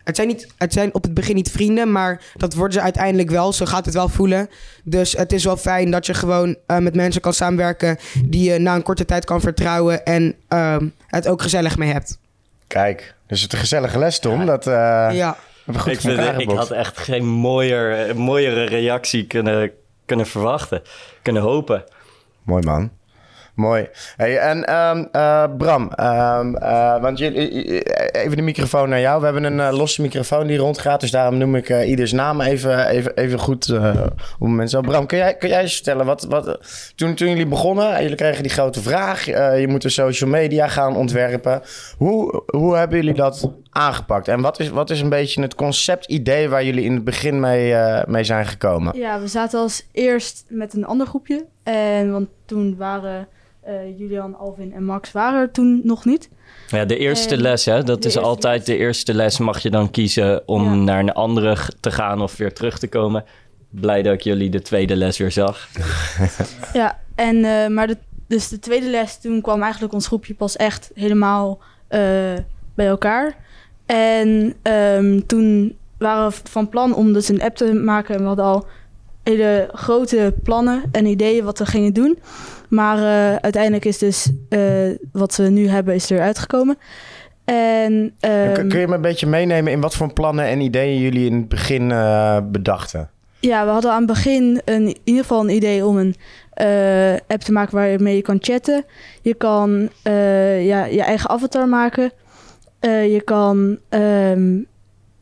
het, 0.08 0.16
zijn 0.16 0.28
niet, 0.28 0.46
het 0.56 0.72
zijn 0.72 0.94
op 0.94 1.02
het 1.02 1.14
begin 1.14 1.34
niet 1.34 1.50
vrienden, 1.50 1.92
maar 1.92 2.20
dat 2.36 2.54
worden 2.54 2.72
ze 2.72 2.80
uiteindelijk 2.80 3.30
wel. 3.30 3.52
Zo 3.52 3.66
gaat 3.66 3.84
het 3.84 3.94
wel 3.94 4.08
voelen. 4.08 4.48
Dus 4.84 5.12
het 5.12 5.32
is 5.32 5.44
wel 5.44 5.56
fijn 5.56 5.90
dat 5.90 6.06
je 6.06 6.14
gewoon 6.14 6.56
eh, 6.66 6.78
met 6.78 6.94
mensen 6.94 7.20
kan 7.20 7.32
samenwerken... 7.32 7.98
die 8.24 8.50
je 8.50 8.58
na 8.58 8.74
een 8.74 8.82
korte 8.82 9.04
tijd 9.04 9.24
kan 9.24 9.40
vertrouwen 9.40 10.04
en 10.04 10.34
ehm, 10.48 10.88
het 11.06 11.28
ook 11.28 11.42
gezellig 11.42 11.78
mee 11.78 11.92
hebt. 11.92 12.18
Kijk, 12.66 13.14
dus 13.26 13.40
het 13.40 13.52
is 13.52 13.58
een 13.58 13.64
gezellige 13.64 13.98
les, 13.98 14.18
Tom. 14.18 14.46
Dat 14.46 14.66
eh 14.66 15.08
ja. 15.12 15.36
goed 15.76 15.92
ik, 15.92 16.00
vind, 16.00 16.40
ik 16.40 16.50
had 16.50 16.70
echt 16.70 16.98
geen 16.98 17.26
mooier, 17.26 18.16
mooiere 18.16 18.64
reactie 18.64 19.26
kunnen, 19.26 19.70
kunnen 20.06 20.26
verwachten. 20.26 20.82
Kunnen 21.22 21.42
hopen. 21.42 21.84
Mooi 22.42 22.62
man. 22.64 22.90
Mooi. 23.58 23.88
Hey, 24.16 24.38
en 24.38 24.64
ehm, 24.64 25.04
eh, 25.12 25.44
Bram, 25.56 25.90
ehm, 25.92 26.54
eh, 26.54 27.00
want 27.00 27.18
jullie, 27.18 27.82
even 28.12 28.36
de 28.36 28.42
microfoon 28.42 28.88
naar 28.88 29.00
jou. 29.00 29.18
We 29.18 29.24
hebben 29.24 29.44
een 29.44 29.60
eh, 29.60 29.76
losse 29.76 30.02
microfoon 30.02 30.46
die 30.46 30.58
rondgaat, 30.58 31.00
dus 31.00 31.10
daarom 31.10 31.38
noem 31.38 31.56
ik 31.56 31.84
ieders 31.84 32.12
naam 32.12 32.40
even, 32.40 32.86
even, 32.86 33.16
even 33.16 33.38
goed 33.38 33.72
op 34.38 34.62
zo. 34.66 34.80
Bram, 34.80 35.06
kun 35.06 35.18
jij, 35.18 35.36
kun 35.36 35.48
jij 35.48 35.60
eens 35.60 35.74
vertellen, 35.74 36.06
wat, 36.06 36.24
wat, 36.24 36.58
toen, 36.94 37.14
toen 37.14 37.28
jullie 37.28 37.46
begonnen, 37.46 37.94
en 37.94 38.02
jullie 38.02 38.16
kregen 38.16 38.42
die 38.42 38.52
grote 38.52 38.82
vraag, 38.82 39.24
je 39.24 39.66
moet 39.68 39.84
een 39.84 39.90
social 39.90 40.30
media 40.30 40.68
gaan 40.68 40.96
ontwerpen. 40.96 41.62
Hoe, 41.96 42.42
hoe 42.46 42.76
hebben 42.76 42.96
jullie 42.96 43.14
dat 43.14 43.50
aangepakt? 43.70 44.28
En 44.28 44.40
wat 44.40 44.60
is, 44.60 44.68
wat 44.68 44.90
is 44.90 45.00
een 45.00 45.08
beetje 45.08 45.42
het 45.42 45.54
conceptidee 45.54 46.48
waar 46.48 46.64
jullie 46.64 46.84
in 46.84 46.94
het 46.94 47.04
begin 47.04 47.40
mee, 47.40 47.74
mee 48.06 48.24
zijn 48.24 48.46
gekomen? 48.46 48.98
Ja, 48.98 49.20
we 49.20 49.26
zaten 49.26 49.60
als 49.60 49.86
eerst 49.92 50.44
met 50.48 50.74
een 50.74 50.86
ander 50.86 51.06
groepje. 51.06 51.44
En 51.62 52.12
want 52.12 52.28
toen 52.44 52.76
waren 52.76 53.28
eh, 53.68 53.98
Julian, 53.98 54.38
Alvin 54.38 54.72
en 54.72 54.84
Max 54.84 55.12
waren 55.12 55.40
er 55.40 55.50
toen 55.50 55.80
nog 55.84 56.04
niet. 56.04 56.28
Ja, 56.68 56.84
de 56.84 56.96
eerste 56.96 57.34
En 57.34 57.40
les, 57.40 57.64
hè? 57.64 57.82
Dat 57.82 58.04
is 58.04 58.16
altijd 58.18 58.56
les. 58.56 58.66
de 58.66 58.76
eerste 58.76 59.14
les. 59.14 59.38
Mag 59.38 59.58
je 59.58 59.70
dan 59.70 59.90
kiezen 59.90 60.42
om 60.48 60.64
Ja. 60.64 60.74
naar 60.74 60.98
een 60.98 61.12
andere 61.12 61.56
te 61.80 61.90
gaan 61.90 62.22
of 62.22 62.36
weer 62.36 62.52
terug 62.52 62.78
te 62.78 62.88
komen. 62.88 63.24
Blij 63.70 64.02
dat 64.02 64.14
ik 64.14 64.20
jullie 64.20 64.50
de 64.50 64.62
tweede 64.62 64.96
les 64.96 65.18
weer 65.18 65.30
zag. 65.32 65.68
Ja, 66.72 66.98
en, 67.14 67.44
eh, 67.44 67.66
maar 67.68 67.86
de, 67.86 67.96
dus 68.26 68.48
de 68.48 68.58
tweede 68.58 68.90
les, 68.90 69.18
toen 69.20 69.40
kwam 69.40 69.62
eigenlijk 69.62 69.92
ons 69.92 70.06
groepje 70.06 70.34
pas 70.34 70.56
echt 70.56 70.90
helemaal 70.94 71.58
eh, 71.88 72.00
bij 72.74 72.86
elkaar. 72.86 73.36
En 73.86 74.54
ehm, 74.62 75.20
toen 75.26 75.76
waren 75.98 76.30
we 76.30 76.36
van 76.44 76.68
plan 76.68 76.94
om 76.94 77.12
dus 77.12 77.28
een 77.28 77.42
app 77.42 77.56
te 77.56 77.72
maken. 77.72 78.14
En 78.14 78.20
we 78.20 78.26
hadden 78.26 78.44
al 78.44 78.66
hele 79.28 79.68
grote 79.72 80.34
plannen 80.42 80.82
en 80.92 81.06
ideeën 81.06 81.44
wat 81.44 81.58
we 81.58 81.66
gingen 81.66 81.92
doen. 81.92 82.18
Maar 82.68 82.96
eh, 82.98 83.36
uiteindelijk 83.36 83.84
is 83.84 83.98
dus 83.98 84.30
eh, 84.48 84.60
wat 85.12 85.36
we 85.36 85.48
nu 85.48 85.68
hebben, 85.68 85.94
is 85.94 86.10
eruit 86.10 86.38
gekomen. 86.38 86.78
En, 87.44 88.14
kun- 88.20 88.30
ehm, 88.30 88.68
kun 88.68 88.80
je 88.80 88.88
me 88.88 88.94
een 88.94 89.00
beetje 89.00 89.26
meenemen 89.26 89.72
in 89.72 89.80
wat 89.80 89.94
voor 89.94 90.12
plannen 90.12 90.44
en 90.44 90.60
ideeën 90.60 91.00
jullie 91.00 91.26
in 91.30 91.34
het 91.36 91.48
begin 91.48 91.90
eh, 91.90 92.38
bedachten? 92.44 93.10
Ja, 93.40 93.64
we 93.64 93.70
hadden 93.70 93.90
aan 93.90 94.02
het 94.02 94.06
begin 94.06 94.60
een, 94.64 94.86
in 94.86 94.96
ieder 95.04 95.22
geval 95.22 95.40
een 95.42 95.54
idee 95.54 95.86
om 95.86 95.96
een 95.98 96.14
app 97.26 97.40
te 97.40 97.52
maken 97.52 97.74
waarmee 97.74 98.16
je 98.16 98.22
kan 98.22 98.38
chatten. 98.40 98.84
Je 99.22 99.34
kan 99.34 99.88
ja, 100.62 100.84
je 100.84 101.02
eigen 101.02 101.30
avatar 101.30 101.68
maken. 101.68 102.12
Je 102.80 103.22
kan 103.24 103.78
ehm, 103.88 104.58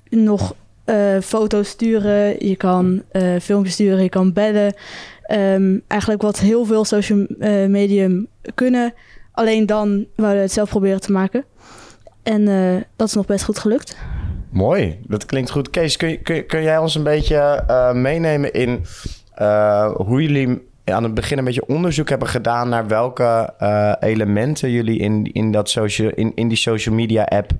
nog 0.09 0.55
eh, 0.87 1.21
foto's 1.21 1.69
sturen. 1.69 2.47
Je 2.49 2.57
kan 2.57 3.03
eh, 3.11 3.23
filmpjes 3.41 3.75
sturen. 3.75 4.03
Je 4.03 4.09
kan 4.09 4.33
bellen. 4.33 4.75
Ehm, 5.23 5.79
eigenlijk 5.87 6.23
wat 6.23 6.39
heel 6.39 6.65
veel 6.65 6.85
social 6.85 7.27
eh, 7.39 7.67
medium 7.67 8.27
kunnen. 8.55 8.95
Alleen 9.33 9.67
dan 9.67 10.07
wouden 10.15 10.37
we 10.37 10.45
het 10.45 10.53
zelf 10.53 10.69
proberen 10.69 11.01
te 11.01 11.13
maken. 11.13 11.45
En 12.23 12.45
dat 12.97 13.09
is 13.09 13.15
nog 13.15 13.27
best 13.27 13.45
goed 13.45 13.59
gelukt. 13.59 13.97
Mooi, 14.51 14.99
dat 15.07 15.27
klinkt 15.27 15.51
goed. 15.51 15.71
Kees, 15.71 15.97
kun, 15.97 16.23
kun, 16.23 16.63
jij 16.63 16.79
ons 16.79 16.95
een 16.95 17.03
beetje 17.03 17.65
meenemen 17.95 18.53
in 18.53 18.85
hoe 19.95 20.23
jullie 20.23 20.69
aan 20.85 21.03
het 21.03 21.15
begin 21.15 21.39
een 21.39 21.45
beetje 21.45 21.67
onderzoek 21.67 22.09
hebben 22.09 22.29
gedaan 22.29 22.69
naar 22.69 22.87
welke 22.87 23.55
elementen 24.01 24.71
jullie 24.71 24.99
in, 24.99 25.33
in, 25.33 25.53
dat 25.53 25.71
social, 25.71 26.11
in, 26.11 26.33
in 26.35 26.49
die 26.49 26.57
social 26.57 26.95
media 26.95 27.25
app 27.25 27.51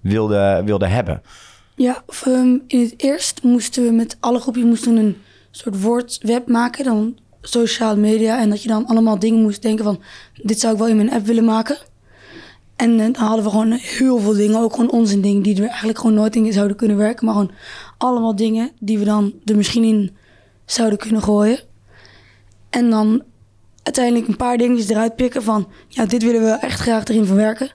wilden, 0.00 0.64
wilden 0.64 0.90
hebben? 0.90 1.22
Ja, 1.76 2.04
ehm, 2.24 2.58
in 2.66 2.80
het 2.80 2.94
eerst 2.96 3.42
moesten 3.42 3.84
we 3.84 3.90
met 3.90 4.16
alle 4.20 4.40
groepjes 4.40 4.64
moesten 4.64 4.96
een 4.96 5.16
soort 5.50 5.80
woordweb 5.80 6.48
maken, 6.48 6.84
dan 6.84 7.18
sociale 7.40 8.00
media. 8.00 8.40
En 8.40 8.50
dat 8.50 8.62
je 8.62 8.68
dan 8.68 8.86
allemaal 8.86 9.18
dingen 9.18 9.42
moest 9.42 9.62
denken 9.62 9.84
van, 9.84 10.02
dit 10.42 10.60
zou 10.60 10.72
ik 10.72 10.78
wel 10.78 10.88
in 10.88 10.96
mijn 10.96 11.12
app 11.12 11.26
willen 11.26 11.44
maken. 11.44 11.76
En 12.76 13.00
eh, 13.00 13.12
dan 13.12 13.14
hadden 13.14 13.44
we 13.44 13.50
gewoon 13.50 13.72
heel 13.72 14.18
veel 14.18 14.34
dingen, 14.34 14.60
ook 14.60 14.74
gewoon 14.74 14.90
onzin 14.90 15.20
dingen, 15.20 15.42
die 15.42 15.56
er 15.56 15.68
eigenlijk 15.68 15.98
gewoon 15.98 16.14
nooit 16.14 16.36
in 16.36 16.52
zouden 16.52 16.76
kunnen 16.76 16.96
werken. 16.96 17.24
Maar 17.24 17.34
gewoon 17.34 17.52
allemaal 17.98 18.36
dingen 18.36 18.70
die 18.80 18.98
we 18.98 19.04
dan 19.04 19.32
er 19.44 19.56
misschien 19.56 19.84
in 19.84 20.16
zouden 20.64 20.98
kunnen 20.98 21.22
gooien. 21.22 21.58
En 22.70 22.90
dan 22.90 23.22
uiteindelijk 23.82 24.28
een 24.28 24.36
paar 24.36 24.56
dingetjes 24.56 24.88
eruit 24.88 25.16
pikken 25.16 25.42
van, 25.42 25.68
ja, 25.88 26.06
dit 26.06 26.22
willen 26.22 26.42
we 26.42 26.50
echt 26.50 26.80
graag 26.80 27.04
erin 27.04 27.26
verwerken. 27.26 27.70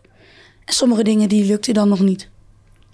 En 0.66 0.74
sommige 0.74 1.04
dingen 1.04 1.30
die 1.30 1.46
lukten 1.46 1.74
dan 1.74 1.90
nog 1.90 2.00
niet. 2.00 2.30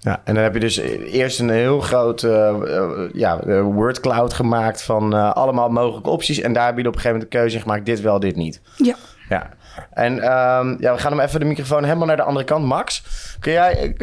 Ja, 0.05 0.21
en 0.23 0.33
dan 0.33 0.43
heb 0.43 0.53
je 0.53 0.59
dus 0.59 0.77
eerst 0.77 1.39
een 1.39 1.49
heel 1.49 1.79
groot 1.79 2.23
eh, 2.23 2.49
eh, 2.49 2.89
ja, 3.13 3.39
eh, 3.39 3.61
word 3.61 3.99
cloud 3.99 4.33
gemaakt 4.33 4.83
van 4.83 5.15
eh, 5.15 5.31
allemaal 5.31 5.69
mogelijke 5.69 6.09
opties. 6.09 6.41
En 6.41 6.53
daar 6.53 6.65
heb 6.65 6.77
je 6.77 6.87
op 6.87 6.87
een 6.87 6.93
gegeven 6.93 7.11
moment 7.11 7.31
de 7.31 7.37
keuze 7.37 7.55
in 7.55 7.61
gemaakt, 7.61 7.85
dit 7.85 8.01
wel, 8.01 8.19
dit 8.19 8.35
niet. 8.35 8.61
Ja. 8.75 8.95
Ja, 9.29 9.49
en 9.93 10.19
ehm, 10.19 10.75
ja, 10.79 10.93
we 10.93 10.97
gaan 10.97 11.11
hem 11.11 11.19
even 11.19 11.39
de 11.39 11.45
microfoon 11.45 11.83
helemaal 11.83 12.07
naar 12.07 12.15
de 12.15 12.23
andere 12.23 12.45
kant. 12.45 12.65
Max, 12.65 13.03
kun 13.39 13.51
jij, 13.51 13.93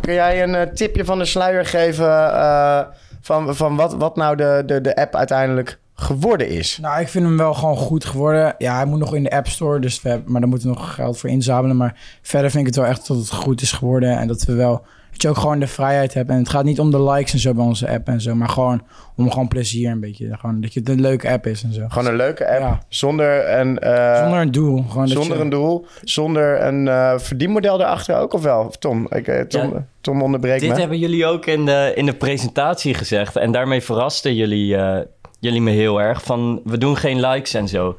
kun 0.00 0.14
jij 0.14 0.42
een 0.42 0.74
tipje 0.74 1.04
van 1.04 1.18
de 1.18 1.24
sluier 1.24 1.66
geven 1.66 2.34
eh, 2.34 2.80
van, 3.20 3.56
van 3.56 3.76
wat, 3.76 3.94
wat 3.94 4.16
nou 4.16 4.36
de, 4.36 4.62
de, 4.66 4.80
de 4.80 4.96
app 4.96 5.16
uiteindelijk 5.16 5.78
geworden 5.94 6.48
is? 6.48 6.78
Nou, 6.82 7.00
ik 7.00 7.08
vind 7.08 7.24
hem 7.24 7.36
wel 7.36 7.54
gewoon 7.54 7.76
goed 7.76 8.04
geworden. 8.04 8.54
Ja, 8.58 8.76
hij 8.76 8.84
moet 8.84 8.98
nog 8.98 9.14
in 9.14 9.22
de 9.22 9.30
App 9.30 9.46
Store, 9.48 9.80
dus 9.80 10.02
we 10.02 10.08
hebben, 10.08 10.32
maar 10.32 10.40
daar 10.40 10.50
moeten 10.50 10.68
we 10.68 10.74
nog 10.74 10.94
geld 10.94 11.18
voor 11.18 11.30
inzamelen. 11.30 11.76
Maar 11.76 12.18
verder 12.22 12.50
vind 12.50 12.66
ik 12.66 12.74
het 12.74 12.82
wel 12.82 12.90
echt 12.90 13.06
dat 13.06 13.16
het 13.16 13.30
goed 13.30 13.60
is 13.62 13.72
geworden. 13.72 14.18
En 14.18 14.28
dat 14.28 14.42
we 14.42 14.54
wel 14.54 14.84
Dat 15.10 15.22
je 15.22 15.28
ook 15.28 15.36
gewoon 15.36 15.58
de 15.58 15.66
vrijheid 15.66 16.14
hebt. 16.14 16.30
En 16.30 16.36
het 16.36 16.48
gaat 16.48 16.64
niet 16.64 16.80
om 16.80 16.90
de 16.90 17.02
likes 17.02 17.32
en 17.32 17.38
zo 17.38 17.54
bij 17.54 17.64
onze 17.64 17.88
app 17.90 18.08
en 18.08 18.20
zo. 18.20 18.34
Maar 18.34 18.48
gewoon 18.48 18.82
om 19.16 19.30
gewoon 19.30 19.48
plezier 19.48 19.90
een 19.90 20.00
beetje. 20.00 20.36
Gewoon 20.38 20.60
dat 20.60 20.72
je 20.74 20.80
het 20.80 20.88
een 20.88 21.00
leuke 21.00 21.30
app 21.30 21.46
is 21.46 21.62
en 21.62 21.72
zo. 21.72 21.84
Gewoon 21.88 22.06
een 22.06 22.16
leuke 22.16 22.48
app. 22.50 22.60
Ja. 22.60 22.78
Zonder 22.88 23.58
een... 23.58 23.78
eh, 23.78 24.20
Zonder 24.22 24.40
een 24.40 24.50
doel. 24.50 24.84
Gewoon 24.88 25.08
zonder 25.08 25.36
je- 25.36 25.42
een 25.42 25.48
doel. 25.50 25.86
Zonder 26.04 26.62
een 26.62 26.88
eh, 26.88 27.18
verdienmodel 27.18 27.80
erachter 27.80 28.16
ook, 28.16 28.32
of 28.34 28.42
wel? 28.42 28.72
Tom, 28.78 29.06
ik, 29.10 29.28
eh, 29.28 29.40
Tom, 29.40 29.72
Ja. 29.72 29.86
Tom 30.00 30.22
onderbreekt 30.22 30.60
Dit 30.60 30.70
me. 30.72 30.78
hebben 30.78 30.98
jullie 30.98 31.26
ook 31.26 31.46
in 31.46 31.64
de, 31.66 31.92
in 31.94 32.06
de 32.06 32.14
presentatie 32.14 32.94
gezegd. 32.94 33.36
En 33.36 33.52
daarmee 33.52 33.80
verrasten 33.80 34.34
jullie, 34.34 34.76
eh, 34.76 34.98
jullie 35.40 35.60
me 35.60 35.70
heel 35.70 36.00
erg. 36.00 36.22
Van, 36.22 36.60
we 36.64 36.78
doen 36.78 36.96
geen 36.96 37.20
likes 37.20 37.54
en 37.54 37.68
zo. 37.68 37.98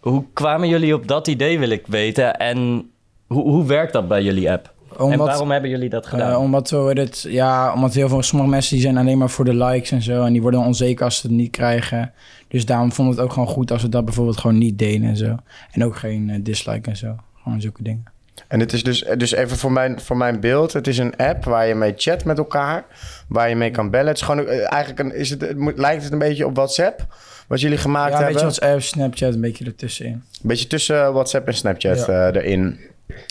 Hoe 0.00 0.24
kwamen 0.32 0.68
jullie 0.68 0.94
op 0.94 1.08
dat 1.08 1.26
idee, 1.28 1.58
wil 1.58 1.70
ik 1.70 1.86
weten. 1.86 2.36
En 2.36 2.90
hoe, 3.26 3.42
hoe 3.42 3.66
werkt 3.66 3.92
dat 3.92 4.08
bij 4.08 4.22
jullie 4.22 4.50
app? 4.50 4.72
En 4.98 5.18
waarom 5.18 5.50
hebben 5.50 5.70
jullie 5.70 5.88
dat 5.88 6.06
gedaan? 6.06 6.30
Eh, 6.32 6.40
omdat 6.40 6.70
we 6.70 6.76
het, 6.76 7.24
ja, 7.28 7.72
omdat 7.74 7.94
heel 7.94 8.08
veel 8.08 8.22
sommige 8.22 8.50
mensen 8.50 8.72
die 8.74 8.82
zijn 8.82 8.96
alleen 8.96 9.18
maar 9.18 9.30
voor 9.30 9.44
de 9.44 9.54
likes 9.54 9.90
en 9.90 10.02
zo. 10.02 10.24
En 10.24 10.32
die 10.32 10.42
worden 10.42 10.60
onzeker 10.60 11.04
als 11.04 11.16
ze 11.16 11.26
het 11.26 11.36
niet 11.36 11.50
krijgen. 11.50 12.12
Dus 12.48 12.66
daarom 12.66 12.92
vond 12.92 13.10
het 13.10 13.20
ook 13.20 13.32
gewoon 13.32 13.48
goed 13.48 13.70
als 13.72 13.82
we 13.82 13.88
dat 13.88 14.04
bijvoorbeeld 14.04 14.38
gewoon 14.38 14.58
niet 14.58 14.78
deden 14.78 15.08
en 15.08 15.16
zo. 15.16 15.36
En 15.72 15.84
ook 15.84 15.96
geen 15.96 16.30
eh, 16.30 16.36
dislike 16.40 16.90
en 16.90 16.96
zo. 16.96 17.16
Gewoon 17.42 17.60
zulke 17.60 17.82
dingen. 17.82 18.04
En 18.48 18.60
het 18.60 18.72
is 18.72 18.82
dus, 18.82 19.04
dus 19.16 19.32
even 19.32 19.56
voor 19.56 19.72
mijn, 19.72 20.00
voor 20.00 20.16
mijn 20.16 20.40
beeld. 20.40 20.72
Het 20.72 20.86
is 20.86 20.98
een 20.98 21.16
app 21.16 21.44
waar 21.44 21.66
je 21.66 21.74
mee 21.74 21.92
chat 21.96 22.24
met 22.24 22.38
elkaar. 22.38 22.84
Waar 23.28 23.48
je 23.48 23.56
mee 23.56 23.70
kan 23.70 23.90
bellen. 23.90 24.06
Het 24.08 24.16
is 24.16 24.22
gewoon 24.22 24.46
eh, 24.46 24.72
eigenlijk 24.72 24.98
een, 24.98 25.14
is 25.20 25.30
het, 25.30 25.40
het 25.40 25.56
moet, 25.58 25.78
lijkt 25.78 26.02
het 26.02 26.12
een 26.12 26.18
beetje 26.18 26.46
op 26.46 26.54
WhatsApp. 26.56 27.06
Wat 27.48 27.60
jullie 27.60 27.78
gemaakt 27.78 28.12
Ja, 28.12 28.18
een 28.18 28.24
hebben. 28.24 28.42
beetje 28.42 28.60
WhatsApp, 28.60 28.82
Snapchat, 28.82 29.34
een 29.34 29.40
beetje 29.40 29.64
ertussenin. 29.64 30.12
Een 30.12 30.22
beetje 30.42 30.66
tussen 30.66 31.12
WhatsApp 31.12 31.46
en 31.46 31.54
Snapchat 31.54 32.06
Ja. 32.06 32.28
eh, 32.30 32.42
erin. 32.42 32.78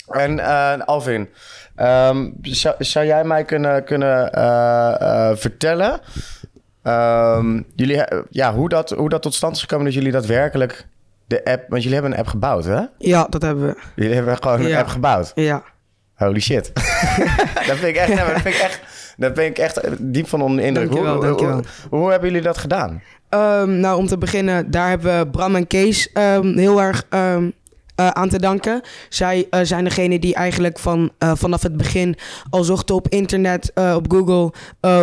En 0.08 0.38
eh, 0.38 0.78
Alvin, 0.84 1.28
ehm, 1.74 2.30
zou, 2.42 2.74
zou 2.78 3.06
jij 3.06 3.24
mij 3.24 3.44
kunnen, 3.44 3.84
kunnen 3.84 4.32
eh, 4.32 5.00
eh, 5.00 5.36
vertellen 5.36 6.00
ehm, 6.82 7.60
jullie, 7.74 8.04
ja, 8.30 8.54
hoe, 8.54 8.68
dat, 8.68 8.90
hoe 8.90 9.08
dat 9.08 9.22
tot 9.22 9.34
stand 9.34 9.54
is 9.56 9.60
gekomen 9.60 9.84
dat 9.84 9.94
jullie 9.94 10.12
daadwerkelijk 10.12 10.86
de 11.26 11.44
app... 11.44 11.64
Want 11.68 11.82
jullie 11.82 11.98
hebben 11.98 12.12
een 12.12 12.18
app 12.18 12.28
gebouwd, 12.28 12.64
hè? 12.64 12.82
Ja, 12.98 13.26
dat 13.30 13.42
hebben 13.42 13.66
we. 13.66 13.76
Jullie 13.94 14.14
hebben 14.14 14.36
gewoon 14.42 14.60
een 14.60 14.76
app 14.76 14.88
gebouwd. 14.88 15.32
Ja. 15.34 15.62
Holy 16.14 16.40
shit. 16.40 16.70
dat 17.68 17.76
vind 17.76 17.82
ik 17.82 17.96
echt, 17.96 18.16
dat 18.16 18.40
vind 18.40 18.54
ik 18.54 18.60
echt, 18.60 18.80
dat 19.16 19.34
ben 19.34 19.44
ik 19.44 19.58
echt 19.58 19.80
diep 19.98 20.28
van 20.28 20.42
onder 20.42 20.58
de 20.58 20.66
indruk. 20.66 20.86
Dankjewel, 20.86 21.14
hoe, 21.14 21.24
dankjewel. 21.24 21.62
Hoe, 21.90 21.98
hoe 21.98 22.10
hebben 22.10 22.28
jullie 22.28 22.44
dat 22.44 22.58
gedaan? 22.58 23.02
Ehm, 23.28 23.80
nou, 23.80 23.98
om 23.98 24.06
te 24.06 24.18
beginnen, 24.18 24.70
daar 24.70 24.88
hebben 24.88 25.18
we 25.18 25.28
Bram 25.30 25.56
en 25.56 25.66
Kees 25.66 26.10
heel 26.42 26.80
erg 26.80 27.06
eh, 27.98 28.08
aan 28.08 28.28
te 28.28 28.38
danken. 28.38 28.80
Zij 29.08 29.46
eh, 29.50 29.60
zijn 29.62 29.84
degene 29.84 30.18
die 30.18 30.34
eigenlijk 30.34 30.78
van, 30.78 31.12
eh, 31.18 31.32
vanaf 31.34 31.62
het 31.62 31.76
begin 31.76 32.16
al 32.50 32.64
zochten 32.64 32.94
op 32.94 33.08
internet, 33.08 33.72
op 33.74 34.10
Google, 34.12 34.52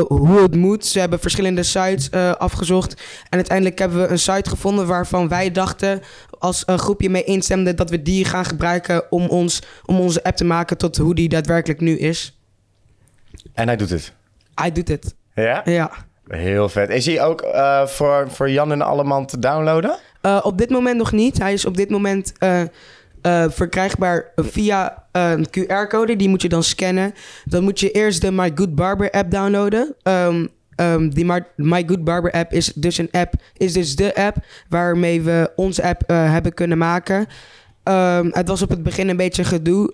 hoe 0.07 0.41
het 0.41 0.55
moet. 0.55 0.85
Ze 0.85 0.99
hebben 0.99 1.19
verschillende 1.19 1.63
sites 1.63 2.11
afgezocht. 2.37 2.93
En 3.29 3.37
uiteindelijk 3.37 3.79
hebben 3.79 4.01
we 4.01 4.07
een 4.07 4.19
site 4.19 4.49
gevonden 4.49 4.87
waarvan 4.87 5.27
wij 5.27 5.51
dachten, 5.51 6.01
als 6.39 6.63
een 6.65 6.79
groepje 6.79 7.09
mee 7.09 7.23
instemde, 7.23 7.73
dat 7.73 7.89
we 7.89 8.01
die 8.01 8.25
gaan 8.25 8.45
gebruiken 8.45 9.11
om, 9.11 9.27
ons, 9.27 9.61
om 9.85 9.99
onze 9.99 10.23
app 10.23 10.35
te 10.35 10.45
maken 10.45 10.77
tot 10.77 10.97
hoe 10.97 11.15
die 11.15 11.29
daadwerkelijk 11.29 11.81
nu 11.81 11.97
is. 11.97 12.39
En 13.53 13.67
hij 13.67 13.75
doet 13.75 13.89
het. 13.89 14.13
Hij 14.53 14.71
doet 14.71 14.87
het. 14.87 15.15
Ja? 15.33 15.61
Ja. 15.65 15.91
Heel 16.27 16.69
vet. 16.69 16.89
Is 16.89 17.05
hij 17.05 17.23
ook 17.23 17.45
voor, 17.85 18.25
voor 18.29 18.49
Jan 18.49 18.71
en 18.71 18.81
Alleman 18.81 19.25
te 19.25 19.39
downloaden? 19.39 19.99
Eh, 20.25 20.39
op 20.43 20.57
dit 20.57 20.69
moment 20.69 20.97
nog 20.97 21.11
niet. 21.11 21.37
Hij 21.37 21.53
is 21.53 21.65
op 21.65 21.77
dit 21.77 21.89
moment 21.89 22.33
eh, 22.37 22.61
eh, 22.61 22.69
verkrijgbaar 23.49 24.31
via 24.35 25.03
een 25.11 25.47
QR-code. 25.49 26.15
Die 26.15 26.29
moet 26.29 26.41
je 26.41 26.49
dan 26.49 26.63
scannen. 26.63 27.13
Dan 27.43 27.63
moet 27.63 27.79
je 27.79 27.91
eerst 27.91 28.21
de 28.21 28.31
My 28.31 28.51
Good 28.55 28.75
Barber 28.75 29.11
app 29.11 29.31
downloaden. 29.31 29.95
Ehm, 30.01 30.45
ehm, 30.75 31.09
die 31.09 31.25
My, 31.55 31.83
Good 31.87 32.03
Barber 32.03 32.31
app 32.31 32.53
is 32.53 32.73
dus 32.75 32.97
een 32.97 33.11
app, 33.11 33.33
is 33.57 33.73
dus 33.73 33.95
de 33.95 34.15
app 34.15 34.37
waarmee 34.69 35.21
we 35.21 35.51
onze 35.55 35.83
app 35.83 36.01
hebben 36.07 36.53
kunnen 36.53 36.77
maken. 36.77 37.25
Ehm, 37.83 38.27
het 38.31 38.47
was 38.47 38.61
op 38.61 38.69
het 38.69 38.83
begin 38.83 39.09
een 39.09 39.17
beetje 39.17 39.43
gedoe. 39.43 39.93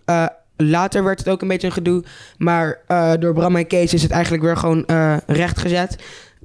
Later 0.58 1.04
werd 1.04 1.20
het 1.20 1.30
ook 1.30 1.42
een 1.42 1.48
beetje 1.48 1.68
een 1.68 1.74
gedoe. 1.74 2.04
Maar 2.38 2.82
door 3.20 3.34
Bram 3.34 3.56
en 3.56 3.68
Kees 3.68 3.94
is 3.94 4.02
het 4.02 4.12
eigenlijk 4.12 4.44
weer 4.44 4.58
gewoon 4.58 4.86
rechtgezet. 5.26 5.96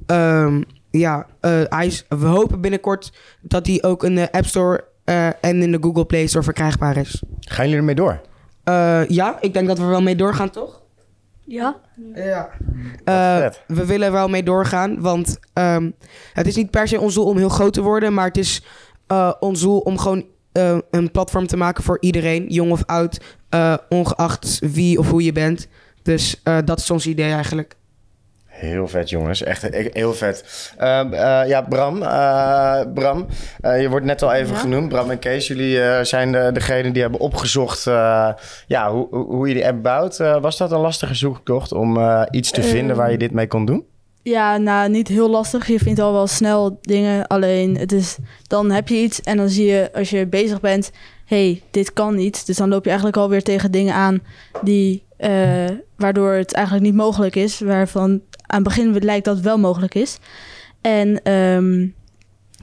Ehm, 0.07 0.61
ja, 0.99 1.27
eh, 1.41 1.61
hij 1.69 1.87
is, 1.87 2.05
we 2.09 2.27
hopen 2.27 2.61
binnenkort 2.61 3.13
dat 3.41 3.67
hij 3.67 3.83
ook 3.83 4.05
in 4.05 4.15
de 4.15 4.33
App 4.33 4.47
Store 4.47 4.85
eh, 5.05 5.27
en 5.27 5.63
in 5.63 5.73
de 5.73 5.79
Google 5.81 6.07
Play 6.07 6.27
Store 6.27 6.45
verkrijgbaar 6.45 6.97
is. 6.97 7.23
Gaan 7.41 7.65
jullie 7.65 7.79
ermee 7.81 7.95
door? 7.95 8.21
Eh, 8.65 9.09
ja, 9.09 9.37
ik 9.41 9.53
denk 9.53 9.67
dat 9.67 9.79
we 9.79 9.85
er 9.85 9.91
wel 9.91 10.03
mee 10.03 10.17
doorgaan, 10.17 10.51
toch? 10.51 10.83
Ja? 11.45 11.77
Ja. 12.15 12.49
Eh, 13.05 13.51
we 13.67 13.87
willen 13.87 14.07
er 14.07 14.13
wel 14.13 14.29
mee 14.29 14.43
doorgaan, 14.43 15.01
want 15.01 15.39
ehm, 15.53 15.91
het 16.33 16.47
is 16.47 16.57
niet 16.57 16.71
per 16.71 16.89
se 16.89 17.01
ons 17.01 17.15
doel 17.15 17.25
om 17.25 17.37
heel 17.37 17.49
groot 17.49 17.73
te 17.73 17.83
worden, 17.83 18.15
maar 18.15 18.27
het 18.27 18.37
is 18.37 18.63
eh, 19.07 19.33
ons 19.41 19.61
doel 19.61 19.79
om 19.79 19.99
gewoon 19.99 20.25
eh, 20.53 20.79
een 20.91 21.11
platform 21.11 21.47
te 21.47 21.57
maken 21.57 21.85
voor 21.85 21.97
iedereen, 22.01 22.47
jong 22.49 22.71
of 22.71 22.85
oud, 22.85 23.21
eh, 23.49 23.75
ongeacht 23.89 24.59
wie 24.73 24.99
of 24.99 25.11
hoe 25.11 25.23
je 25.25 25.33
bent. 25.33 25.69
Dus 26.03 26.41
eh, 26.43 26.59
dat 26.65 26.79
is 26.79 26.91
ons 26.91 27.07
idee 27.07 27.33
eigenlijk. 27.33 27.76
Heel 28.59 28.89
vet, 28.89 29.11
jongens. 29.11 29.43
Echt 29.43 29.63
he- 29.63 29.89
heel 29.93 30.15
vet. 30.15 30.71
Ehm, 30.79 31.13
eh, 31.13 31.49
ja, 31.49 31.63
Bram. 31.63 32.03
eh, 32.03 32.81
Bram, 32.95 33.27
eh, 33.61 33.81
je 33.81 33.89
wordt 33.89 34.07
net 34.07 34.23
al 34.23 34.33
even 34.33 34.55
Ja. 34.55 34.61
genoemd. 34.61 34.89
Bram 34.89 35.11
en 35.11 35.19
Kees, 35.19 35.47
jullie 35.47 36.05
zijn 36.05 36.33
de, 36.33 36.51
degene 36.53 36.93
die 36.93 37.03
hebben 37.03 37.21
opgezocht 37.21 37.85
ja, 38.67 38.91
hoe, 38.91 39.07
hoe 39.11 39.49
je 39.49 39.55
die 39.55 39.67
app 39.67 39.83
bouwt. 39.83 40.17
Was 40.17 40.57
dat 40.57 40.73
een 40.73 40.79
lastige 40.81 41.15
zoektocht 41.15 41.73
om 41.73 41.99
iets 42.31 42.51
te 42.51 42.61
Eh, 42.61 42.67
vinden 42.67 42.97
waar 42.97 43.11
je 43.11 43.19
dit 43.19 43.31
mee 43.33 43.47
kon 43.47 43.65
doen? 43.65 43.85
Ja, 44.23 44.57
nou, 44.57 44.89
niet 44.91 45.09
heel 45.09 45.31
lastig. 45.31 45.67
Je 45.67 45.79
vindt 45.79 46.01
al 46.01 46.13
wel 46.13 46.27
snel 46.27 46.79
dingen. 46.81 47.27
Alleen, 47.27 47.77
het 47.79 47.93
is, 47.93 48.17
dan 48.47 48.71
heb 48.71 48.89
je 48.89 48.95
iets 48.97 49.21
en 49.21 49.37
dan 49.37 49.49
zie 49.49 49.67
je 49.67 49.91
als 49.95 50.11
je 50.11 50.27
bezig 50.27 50.61
bent... 50.61 50.91
hey, 51.25 51.63
dit 51.71 51.93
kan 51.93 52.15
niet. 52.15 52.47
Dus 52.47 52.57
dan 52.57 52.69
loop 52.69 52.83
je 52.83 52.89
eigenlijk 52.89 53.19
alweer 53.19 53.43
tegen 53.43 53.71
dingen 53.71 53.95
aan... 53.95 54.21
Die, 54.63 55.05
waardoor 55.97 56.33
het 56.33 56.53
eigenlijk 56.55 56.87
niet 56.87 56.95
mogelijk 56.95 57.37
is. 57.37 57.61
Waarvan 57.61 58.21
aan 58.47 58.59
het 58.63 58.63
begin 58.63 58.99
lijkt 59.05 59.25
dat 59.25 59.41
wel 59.41 59.59
mogelijk 59.59 59.95
is. 59.95 60.19
En, 60.81 61.23
ehm, 61.23 61.87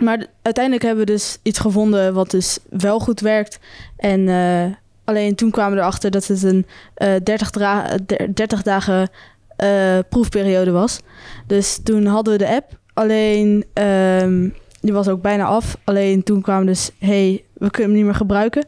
maar 0.05 0.25
uiteindelijk 0.41 0.83
hebben 0.85 1.05
we 1.05 1.11
dus 1.11 1.37
iets 1.41 1.59
gevonden... 1.59 2.13
wat 2.13 2.31
dus 2.31 2.57
wel 2.69 2.99
goed 2.99 3.19
werkt. 3.19 3.59
En 3.97 4.27
eh, 4.29 4.65
alleen 5.03 5.35
toen 5.35 5.51
kwamen 5.51 5.73
we 5.75 5.79
erachter 5.79 6.11
dat 6.11 6.27
het 6.27 6.43
een 6.43 6.65
eh 6.93 7.13
30, 7.23 7.49
dra- 7.49 7.97
der- 8.05 8.35
30 8.35 8.61
dagen... 8.61 9.09
eh, 9.55 9.97
proefperiode 10.09 10.71
was. 10.71 10.99
Dus 11.47 11.79
toen 11.83 12.05
hadden 12.05 12.33
we 12.33 12.39
de 12.39 12.55
app. 12.55 12.77
Alleen, 12.93 13.65
ehm, 13.73 14.49
die 14.81 14.93
was 14.93 15.07
ook 15.07 15.21
bijna 15.21 15.45
af. 15.45 15.77
Alleen 15.83 16.23
toen 16.23 16.41
kwamen 16.41 16.65
dus, 16.65 16.91
hey, 16.99 17.43
we 17.53 17.69
kunnen 17.69 17.89
hem 17.89 17.95
niet 17.97 18.05
meer 18.05 18.15
gebruiken. 18.15 18.65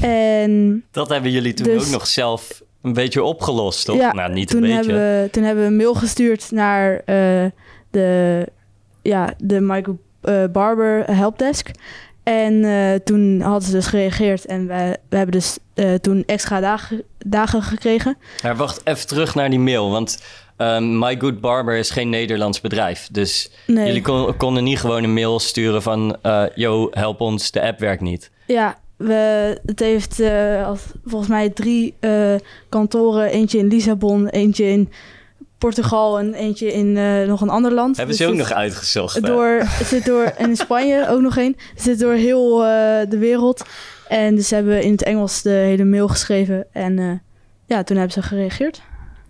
En 0.00 0.84
Dat 0.90 1.08
hebben 1.08 1.30
jullie 1.30 1.54
toen 1.54 1.66
Dus- 1.66 1.84
ook 1.86 1.90
nog 1.92 2.06
zelf 2.06 2.62
een 2.82 2.92
beetje 2.92 3.22
opgelost, 3.22 3.84
toch? 3.84 3.96
Ja, 3.96 4.12
nou, 4.12 4.32
niet 4.32 4.48
toen 4.48 4.62
een 4.62 4.76
beetje. 4.76 4.92
hebben, 4.92 5.22
we, 5.22 5.30
toen 5.30 5.42
hebben 5.42 5.64
we 5.64 5.70
een 5.70 5.76
mail 5.76 5.94
gestuurd 5.94 6.50
naar 6.50 6.92
eh, 7.04 7.44
de, 7.90 8.46
ja, 9.02 9.34
de 9.38 9.60
Michael 9.60 9.98
eh, 10.20 10.44
Barber 10.52 11.04
helpdesk. 11.04 11.70
En 12.22 12.64
eh, 12.64 12.94
toen 13.04 13.40
hadden 13.40 13.62
ze 13.62 13.70
dus 13.72 13.86
gereageerd. 13.86 14.46
En 14.46 14.66
we, 14.66 14.98
we 15.08 15.16
hebben 15.16 15.34
dus 15.34 15.58
toen 16.00 16.22
extra 16.26 16.60
dagen, 16.60 17.02
dagen 17.18 17.62
gekregen. 17.62 18.16
Maar 18.42 18.56
wacht 18.56 18.80
even 18.84 19.06
terug 19.06 19.34
naar 19.34 19.50
die 19.50 19.58
mail, 19.58 19.90
want 19.90 20.22
ehm, 20.56 20.98
My 20.98 21.16
Good 21.18 21.40
Barber 21.40 21.76
is 21.76 21.90
geen 21.90 22.08
Nederlands 22.08 22.60
bedrijf. 22.60 23.08
Dus 23.12 23.50
Nee. 23.66 23.86
jullie 23.86 24.02
kon- 24.02 24.36
konden 24.36 24.64
niet 24.64 24.78
gewoon 24.78 25.04
een 25.04 25.12
mail 25.14 25.38
sturen 25.40 25.82
van... 25.82 26.16
eh 26.22 26.44
yo, 26.54 26.88
help 26.90 27.20
ons, 27.20 27.50
de 27.50 27.62
app 27.62 27.78
werkt 27.78 28.02
niet. 28.02 28.30
Ja, 28.46 28.78
we, 28.98 29.58
het 29.66 29.80
heeft 29.80 30.20
eh, 30.20 30.70
volgens 31.04 31.30
mij 31.30 31.48
drie 31.48 31.94
eh, 32.00 32.34
kantoren. 32.68 33.30
Eentje 33.30 33.58
in 33.58 33.66
Lissabon, 33.66 34.28
eentje 34.28 34.64
in 34.64 34.88
Portugal 35.58 36.18
en 36.18 36.34
eentje 36.34 36.72
in 36.72 36.96
eh, 36.96 37.26
nog 37.26 37.40
een 37.40 37.48
ander 37.48 37.72
land. 37.72 37.96
Hebben 37.96 38.16
Dus 38.16 38.24
ze 38.26 38.30
ook 38.30 38.38
nog 38.38 38.52
uitgezocht? 38.52 39.26
Door, 39.26 39.60
het 39.64 39.86
zit 39.86 40.04
door, 40.04 40.22
en 40.38 40.48
in 40.48 40.56
Spanje 40.56 41.08
ook 41.08 41.20
nog 41.20 41.36
één. 41.36 41.56
Het 41.74 41.82
zit 41.82 41.98
door 41.98 42.12
heel 42.12 42.56
de 43.08 43.18
wereld. 43.18 43.64
En 44.08 44.34
dus 44.34 44.50
hebben 44.50 44.72
we 44.72 44.84
in 44.84 44.92
het 44.92 45.02
Engels 45.02 45.42
de 45.42 45.50
hele 45.50 45.84
mail 45.84 46.08
geschreven. 46.08 46.66
En 46.72 47.22
ja, 47.66 47.82
toen 47.82 47.96
hebben 47.96 48.14
ze 48.14 48.22
gereageerd. 48.22 48.82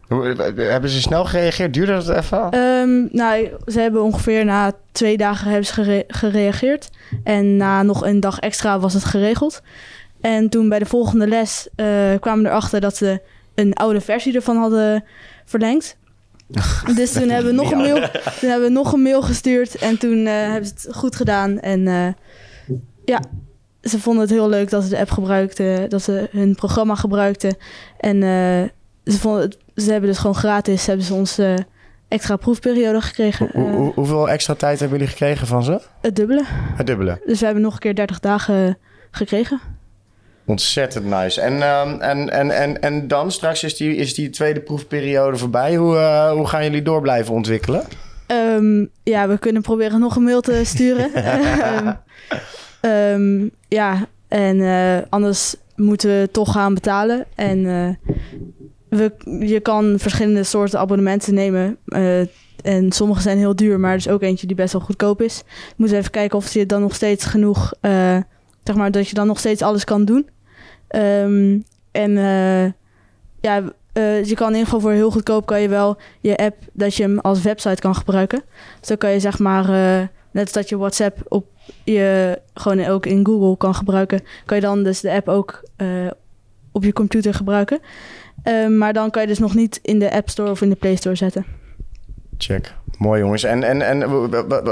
Hoe, 0.08 0.52
hebben 0.56 0.90
ze 0.90 1.00
snel 1.00 1.24
gereageerd? 1.24 1.74
Duurde 1.74 1.92
dat 1.92 2.08
even? 2.08 2.50
Ehm, 2.50 3.16
nou, 3.16 3.48
ze 3.66 3.80
hebben 3.80 4.02
ongeveer 4.02 4.44
na 4.44 4.72
twee 4.92 5.16
dagen 5.16 5.46
hebben 5.46 5.66
ze 5.66 5.72
gere- 5.72 6.04
gereageerd. 6.06 6.90
En 7.24 7.56
na 7.56 7.82
nog 7.82 8.06
een 8.06 8.20
dag 8.20 8.38
extra 8.38 8.78
was 8.78 8.94
het 8.94 9.04
geregeld. 9.04 9.62
En 10.20 10.48
toen 10.48 10.68
bij 10.68 10.78
de 10.78 10.86
volgende 10.86 11.26
les 11.26 11.68
eh, 11.74 11.86
kwamen 12.20 12.42
we 12.42 12.48
erachter 12.48 12.80
dat 12.80 12.96
ze 12.96 13.20
een 13.54 13.74
oude 13.74 14.00
versie 14.00 14.34
ervan 14.34 14.56
hadden 14.56 15.04
verlengd. 15.44 15.96
Dus 16.96 17.12
toen 17.12 17.28
hebben, 17.28 17.50
we 17.50 17.62
nog 17.62 17.70
een 17.72 17.78
mail, 17.78 18.08
toen 18.40 18.50
hebben 18.50 18.68
we 18.68 18.74
nog 18.74 18.92
een 18.92 19.02
mail 19.02 19.22
gestuurd 19.22 19.74
en 19.74 19.98
toen 19.98 20.26
eh, 20.26 20.32
hebben 20.32 20.66
ze 20.66 20.74
het 20.74 20.96
goed 20.96 21.16
gedaan. 21.16 21.60
En 21.60 21.88
eh, 21.88 22.08
ja, 23.04 23.22
ze 23.82 24.00
vonden 24.00 24.22
het 24.22 24.30
heel 24.32 24.48
leuk 24.48 24.70
dat 24.70 24.82
ze 24.82 24.88
de 24.88 24.98
app 24.98 25.10
gebruikten, 25.10 25.90
dat 25.90 26.02
ze 26.02 26.28
hun 26.30 26.54
programma 26.54 26.94
gebruikten. 26.94 27.56
En 27.98 28.22
ze, 29.12 29.18
vonden 29.18 29.40
het- 29.42 29.58
ze 29.84 29.90
hebben 29.90 30.10
dus 30.10 30.18
gewoon 30.18 30.36
gratis 30.36 30.86
hebben 30.86 31.04
ze 31.06 31.14
ons 31.14 31.40
extra 32.08 32.36
proefperiode 32.36 33.00
gekregen. 33.00 33.48
Hoe- 33.52 33.70
hoe- 33.70 33.92
hoeveel 33.94 34.28
extra 34.28 34.54
tijd 34.54 34.80
hebben 34.80 34.98
jullie 34.98 35.12
gekregen 35.12 35.46
van 35.46 35.64
ze? 35.64 35.80
het 36.00 36.16
dubbele. 36.16 36.42
Het 36.50 36.86
dubbele. 36.86 37.20
Dus 37.26 37.38
we 37.38 37.44
hebben 37.44 37.62
nog 37.62 37.72
een 37.72 37.78
keer 37.78 37.94
30 37.94 38.20
dagen 38.20 38.78
gekregen. 39.10 39.60
Ontzettend 40.46 41.04
nice. 41.04 41.40
En, 41.40 41.62
ehm, 41.62 42.00
en, 42.00 42.30
en, 42.30 42.50
en, 42.50 42.82
en 42.82 43.08
dan 43.08 43.30
straks 43.32 43.64
is 43.64 43.76
die, 43.76 43.96
is 43.96 44.14
die 44.14 44.30
tweede 44.30 44.60
proefperiode 44.60 45.36
voorbij. 45.36 45.76
Hoe, 45.76 45.96
eh, 45.96 46.30
hoe 46.32 46.46
gaan 46.46 46.64
jullie 46.64 46.82
door 46.82 47.00
blijven 47.00 47.34
ontwikkelen? 47.34 47.82
Ehm, 48.26 48.84
ja, 49.02 49.28
we 49.28 49.38
kunnen 49.38 49.62
proberen 49.62 50.00
nog 50.00 50.16
een 50.16 50.22
mail 50.22 50.40
te 50.40 50.60
sturen. 50.74 51.10
Ehm, 52.80 53.48
ja, 53.68 54.06
en 54.28 54.60
eh, 54.60 55.02
anders 55.08 55.56
moeten 55.76 56.10
we 56.20 56.28
toch 56.32 56.52
gaan 56.52 56.74
betalen. 56.74 57.24
En 57.34 57.66
eh, 57.66 58.10
je 59.40 59.60
kan 59.62 59.98
verschillende 59.98 60.42
soorten 60.42 60.78
abonnementen 60.78 61.34
nemen. 61.34 61.76
eh, 61.84 62.20
en 62.62 62.92
sommige 62.92 63.20
zijn 63.20 63.38
heel 63.38 63.56
duur, 63.56 63.80
maar 63.80 63.90
er 63.90 63.96
is 63.96 64.08
ook 64.08 64.22
eentje 64.22 64.46
die 64.46 64.56
best 64.56 64.72
wel 64.72 64.82
goedkoop 64.82 65.22
is. 65.22 65.42
We 65.46 65.74
moeten 65.76 65.98
even 65.98 66.10
kijken 66.10 66.38
of 66.38 66.52
je 66.52 66.66
dan 66.66 66.80
nog 66.80 66.94
steeds 66.94 67.24
genoeg... 67.24 67.72
eh, 67.80 68.16
zeg 68.64 68.76
maar, 68.76 68.90
dat 68.90 69.08
je 69.08 69.14
dan 69.14 69.26
nog 69.26 69.38
steeds 69.38 69.62
alles 69.62 69.84
kan 69.84 70.04
doen. 70.04 70.28
Ehm, 70.88 71.58
en 71.90 72.16
eh, 72.16 72.64
ja, 73.40 73.62
je 74.22 74.34
kan 74.34 74.46
in 74.46 74.52
ieder 74.52 74.64
geval 74.64 74.80
voor 74.80 74.92
heel 74.92 75.10
goedkoop 75.10 75.46
kan 75.46 75.60
je 75.60 75.68
wel 75.68 75.96
je 76.20 76.36
app 76.36 76.56
dat 76.72 76.94
je 76.94 77.02
hem 77.02 77.18
als 77.18 77.42
website 77.42 77.80
kan 77.80 77.94
gebruiken. 77.94 78.42
Dus 78.80 78.98
kan 78.98 79.10
je 79.10 79.20
zeg 79.20 79.38
maar, 79.38 79.66
net 80.30 80.42
als 80.44 80.52
dat 80.52 80.68
je 80.68 80.78
WhatsApp 80.78 81.18
op 81.28 81.46
je 81.84 82.38
gewoon 82.54 82.84
ook 82.84 83.06
in 83.06 83.26
Google 83.26 83.56
kan 83.56 83.74
gebruiken, 83.74 84.20
kan 84.44 84.56
je 84.56 84.62
dan 84.62 84.82
dus 84.82 85.00
de 85.00 85.12
app 85.12 85.28
ook 85.28 85.62
op 86.72 86.84
je 86.84 86.92
computer 86.92 87.34
gebruiken. 87.34 87.80
Eh, 88.42 88.66
maar 88.66 88.92
dan 88.92 89.10
kan 89.10 89.22
je 89.22 89.28
dus 89.28 89.38
nog 89.38 89.54
niet 89.54 89.78
in 89.82 89.98
de 89.98 90.12
App 90.12 90.28
Store 90.28 90.50
of 90.50 90.62
in 90.62 90.68
de 90.68 90.76
Play 90.76 90.96
Store 90.96 91.14
zetten. 91.14 91.46
Check. 92.38 92.74
Mooi 92.98 93.20
jongens. 93.20 93.42
En, 93.44 93.62
en, 93.62 93.82
en 93.82 93.98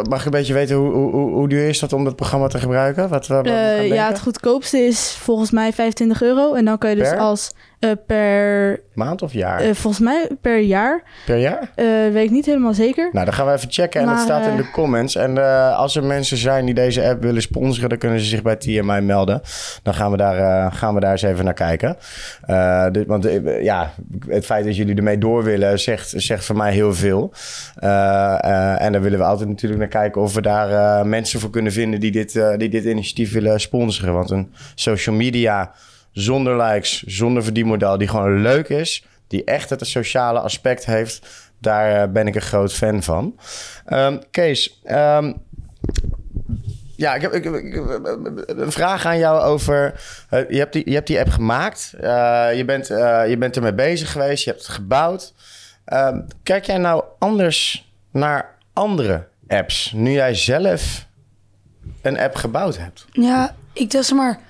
mag 0.09 0.18
ik 0.18 0.25
een 0.25 0.30
beetje 0.30 0.52
weten 0.54 0.76
hoe, 0.76 0.92
hoe, 0.92 1.11
hoe- 1.11 1.30
hoe 1.33 1.49
duur 1.49 1.68
is 1.68 1.78
dat 1.78 1.92
om 1.92 2.04
dat 2.04 2.16
programma 2.16 2.47
te 2.47 2.59
gebruiken? 2.59 3.09
Wat, 3.09 3.26
wat, 3.26 3.47
Eh, 3.47 3.88
ja, 3.88 4.09
het 4.09 4.21
goedkoopste 4.21 4.78
is 4.78 5.16
volgens 5.21 5.50
mij 5.50 5.73
25 5.73 6.23
euro. 6.23 6.54
En 6.54 6.64
dan 6.64 6.78
kan 6.78 6.90
je 6.90 6.97
dus 6.97 7.09
Per? 7.09 7.18
als 7.18 7.50
eh, 7.78 7.90
per, 8.06 8.80
Maand 8.95 9.23
of 9.23 9.33
jaar? 9.33 9.61
eh, 9.61 9.75
volgens 9.75 10.02
mij 10.04 10.28
per 10.40 10.59
jaar. 10.61 11.02
per 11.26 11.37
jaar? 11.37 11.71
Weet 12.12 12.25
ik 12.25 12.30
niet 12.30 12.47
helemaal 12.47 12.75
zeker. 12.75 13.09
Nou, 13.12 13.25
dan 13.25 13.35
gaan 13.35 13.47
we 13.47 13.52
even 13.52 13.71
checken 13.73 14.00
en 14.00 14.06
het 14.09 14.16
Maar, 14.16 14.25
staat 14.25 14.47
in 14.47 14.56
de 14.56 14.71
comments. 14.71 15.14
En 15.16 15.38
als 15.76 15.97
er 15.97 16.04
mensen 16.04 16.37
zijn 16.37 16.64
die 16.64 16.75
deze 16.75 17.09
app 17.09 17.23
willen 17.23 17.42
sponsoren, 17.42 17.88
dan 17.88 17.99
kunnen 17.99 18.21
ze 18.21 18.26
zich 18.26 18.42
bij 18.42 18.56
TMI 18.56 19.00
melden. 19.00 19.40
Dan 19.83 19.95
gaan 19.95 20.11
we 20.11 20.16
daar, 20.16 20.73
gaan 20.73 20.95
we 20.95 21.00
daar 21.00 21.11
eens 21.12 21.23
even 21.23 21.45
naar 21.45 21.54
kijken. 21.54 21.97
Dit- 22.92 23.06
want 23.06 23.28
ja, 23.61 23.90
het 24.28 24.45
feit 24.47 24.64
dat 24.64 24.76
jullie 24.76 24.97
ermee 24.97 25.18
door 25.18 25.42
willen, 25.45 25.78
zegt, 25.80 26.12
zegt 26.16 26.45
voor 26.45 26.56
mij 26.56 26.73
heel 26.73 26.95
veel. 26.95 27.33
Eh, 28.16 28.75
eh, 28.75 28.82
en 28.82 28.92
dan 28.92 29.02
willen 29.02 29.18
we 29.18 29.25
altijd 29.25 29.49
natuurlijk 29.49 29.80
naar 29.80 30.02
kijken 30.02 30.23
of 30.23 30.35
we 30.35 30.40
daar 30.40 30.70
eh, 30.70 31.04
mensen 31.04 31.40
voor 31.40 31.50
kunnen 31.50 31.73
vinden 31.73 32.00
die 32.00 32.11
dit, 32.11 32.32
die 32.56 32.68
dit 32.68 32.85
initiatief 32.85 33.32
willen 33.32 33.61
sponsoren. 33.61 34.14
Want 34.14 34.30
een 34.30 34.52
social 34.75 35.16
media 35.16 35.73
zonder 36.12 36.62
likes, 36.62 37.02
zonder 37.02 37.44
verdienmodel, 37.44 37.99
die 37.99 38.08
gewoon 38.08 38.42
leuk 38.42 38.68
is, 38.68 39.06
die 39.26 39.44
echt 39.44 39.70
het 39.70 39.87
sociale 39.87 40.40
aspect 40.40 40.87
heeft, 40.87 41.26
daar 41.61 42.11
ben 42.11 42.26
ik 42.26 42.35
een 42.35 42.40
groot 42.40 42.73
fan 42.73 43.02
van. 43.02 43.38
Ehm, 43.87 44.18
Kees, 44.30 44.80
ehm, 44.85 45.32
ja, 46.96 47.14
ik 47.14 47.23
heb, 47.23 47.32
een 48.46 48.73
vraag 48.73 49.06
aan 49.06 49.18
jou 49.18 49.40
over. 49.40 50.00
je, 50.30 50.58
hebt 50.58 50.73
die, 50.73 50.82
je 50.85 50.94
hebt 50.94 51.06
die 51.06 51.18
app 51.18 51.28
gemaakt. 51.28 51.94
je, 52.54 52.62
bent, 52.66 52.87
je 53.28 53.37
bent 53.38 53.56
ermee 53.56 53.75
bezig 53.75 54.12
geweest. 54.12 54.44
Je 54.44 54.50
hebt 54.50 54.62
het 54.62 54.75
gebouwd. 54.75 55.35
Ehm, 55.85 56.20
kijk 56.42 56.64
jij 56.64 56.78
nou 56.78 57.04
anders 57.18 57.85
naar 58.16 58.58
andere 58.73 59.28
apps 59.49 59.92
nu 59.92 60.11
jij 60.11 60.35
zelf 60.35 61.06
een 62.02 62.18
app 62.18 62.35
gebouwd 62.35 62.78
hebt? 62.78 63.06
Ja, 63.12 63.54
ik 63.73 63.90
dacht 63.90 64.12
maar... 64.12 64.40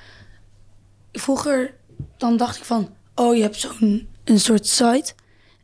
Vroeger 1.13 1.75
dan 2.17 2.37
dacht 2.37 2.57
ik 2.57 2.65
van... 2.65 2.89
Oh, 3.15 3.37
je 3.37 3.43
hebt 3.43 3.57
zo'n 3.57 4.09
een 4.25 4.41
soort 4.41 4.67
site. 4.67 5.13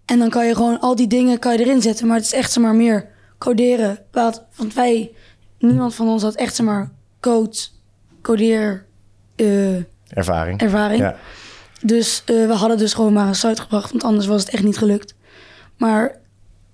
En 0.05 0.19
dan 0.19 0.31
kan 0.31 0.47
je 0.47 0.55
gewoon 0.55 0.81
al 0.81 0.97
die 0.97 1.07
dingen 1.07 1.39
kan 1.39 1.53
je 1.53 1.59
erin 1.59 1.83
zetten. 1.83 2.07
Maar 2.07 2.17
het 2.17 2.25
is 2.25 2.33
echt 2.33 2.59
maar 2.59 2.75
meer 2.75 3.09
coderen. 3.39 3.99
Want, 4.11 4.43
want 4.57 4.75
wij... 4.75 5.11
Niemand 5.59 5.95
van 5.95 6.09
ons 6.09 6.23
had 6.23 6.35
echt 6.35 6.55
zeg 6.55 6.67
maar 6.67 6.91
code... 7.21 7.57
Codeer... 8.23 8.87
eh, 9.37 9.77
Ervaring. 10.09 10.61
ervaring. 10.61 11.01
Ja. 11.01 11.17
Dus 11.83 12.23
eh, 12.27 12.47
we 12.47 12.53
hadden 12.53 12.79
dus 12.79 12.95
gewoon 12.95 13.13
maar 13.13 13.27
een 13.27 13.35
site 13.35 13.61
gebracht, 13.63 13.91
want 13.91 14.05
anders 14.05 14.27
was 14.27 14.41
het 14.41 14.51
echt 14.51 14.63
niet 14.63 14.79
gelukt. 14.79 15.15
Maar 15.77 16.21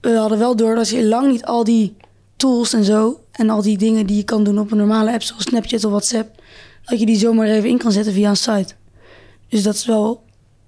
we 0.01 0.17
hadden 0.17 0.39
wel 0.39 0.57
door 0.57 0.75
dat 0.75 0.89
je 0.89 1.05
lang 1.05 1.31
niet 1.31 1.45
al 1.45 1.65
die 1.65 1.97
tools 2.37 2.73
en 2.73 2.85
zo... 2.85 3.21
en 3.33 3.51
al 3.51 3.63
die 3.63 3.79
dingen 3.79 4.07
die 4.07 4.17
je 4.17 4.25
kan 4.25 4.45
doen 4.45 4.59
op 4.59 4.71
een 4.71 4.79
normale 4.79 5.13
app 5.13 5.23
zoals 5.23 5.43
Snapchat 5.43 5.85
of 5.85 5.91
WhatsApp... 5.91 6.43
dat 6.85 7.01
je 7.01 7.07
die 7.07 7.19
zomaar 7.19 7.47
even 7.47 7.69
in 7.69 7.79
kan 7.79 7.93
zetten 7.93 8.13
via 8.13 8.29
een 8.29 8.37
site. 8.37 8.75
Dus 9.49 9.63
dat 9.63 9.75
is 9.75 9.87
wel... 9.87 10.23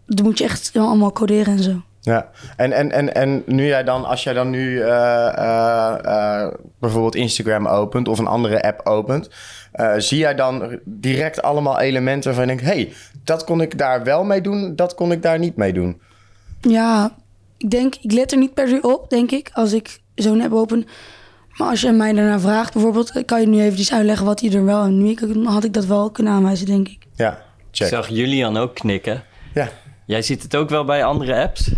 Dan 0.07 0.25
moet 0.25 0.39
je 0.39 0.45
echt 0.45 0.71
allemaal 0.75 1.13
coderen 1.13 1.57
en 1.57 1.63
zo. 1.63 1.83
Ja, 2.01 2.31
en, 2.57 2.73
en, 2.73 2.93
en, 2.93 3.15
en 3.15 3.43
nu 3.47 3.67
jij 3.67 3.85
dan, 3.85 4.05
als 4.05 4.23
jij 4.23 4.33
dan 4.33 4.51
nu 4.51 4.81
eh, 4.81 5.39
eh, 5.39 5.99
eh, 6.05 6.53
bijvoorbeeld 6.79 7.15
Instagram 7.15 7.67
opent 7.67 8.09
of 8.09 8.19
een 8.19 8.27
andere 8.27 8.63
app 8.63 8.87
opent, 8.87 9.31
zie 9.97 10.19
jij 10.19 10.35
dan 10.35 10.79
direct 10.85 11.43
allemaal 11.43 11.81
elementen 11.81 12.35
waarvan 12.35 12.49
je 12.49 12.57
denkt, 12.57 12.75
hey, 12.75 12.93
dat 13.25 13.45
kon 13.45 13.61
ik 13.61 13.79
daar 13.79 14.05
wel 14.05 14.25
mee 14.25 14.41
doen, 14.41 14.77
dat 14.77 14.95
kon 14.95 15.13
ik 15.13 15.23
daar 15.23 15.39
niet 15.39 15.57
mee 15.57 15.73
doen. 15.73 16.01
Ja, 16.61 17.15
ik 17.61 17.71
denk... 17.71 17.95
Ik 18.01 18.13
let 18.13 18.33
er 18.33 18.39
niet 18.39 18.55
per 18.55 18.69
se 18.69 18.79
op, 18.83 19.11
denk 19.11 19.31
ik, 19.31 19.51
als 19.53 19.73
ik 19.73 20.01
zo'n 20.15 20.41
app 20.43 20.53
open... 20.53 20.87
Maar 21.57 21.69
als 21.69 21.81
je 21.81 21.91
mij 21.93 22.13
daarna 22.13 22.41
vraagt, 22.41 22.73
bijvoorbeeld... 22.73 23.25
kan 23.25 23.41
je 23.41 23.47
nu 23.47 23.61
even 23.61 23.97
uitleggen 23.97 24.27
wat 24.27 24.41
hij 24.41 24.53
er 24.53 24.65
wel 24.65 24.83
en 24.83 25.03
niet... 25.03 25.21
Dan 25.21 25.45
had 25.47 25.65
ik 25.65 25.73
dat 25.73 25.85
wel 25.87 26.11
kunnen 26.11 26.33
aanwijzen, 26.33 26.67
denk 26.67 26.89
ik. 26.89 26.99
Ja, 27.15 27.33
Ik 27.33 27.39
check. 27.71 27.89
zag 27.89 28.09
Julian 28.09 28.57
ook 28.57 28.75
knikken. 28.75 29.23
Ja, 29.55 29.69
Jij 30.11 30.23
ziet 30.23 30.43
het 30.43 30.57
ook 30.57 30.69
wel 30.69 30.85
bij 30.85 31.05
andere 31.05 31.43
apps? 31.43 31.71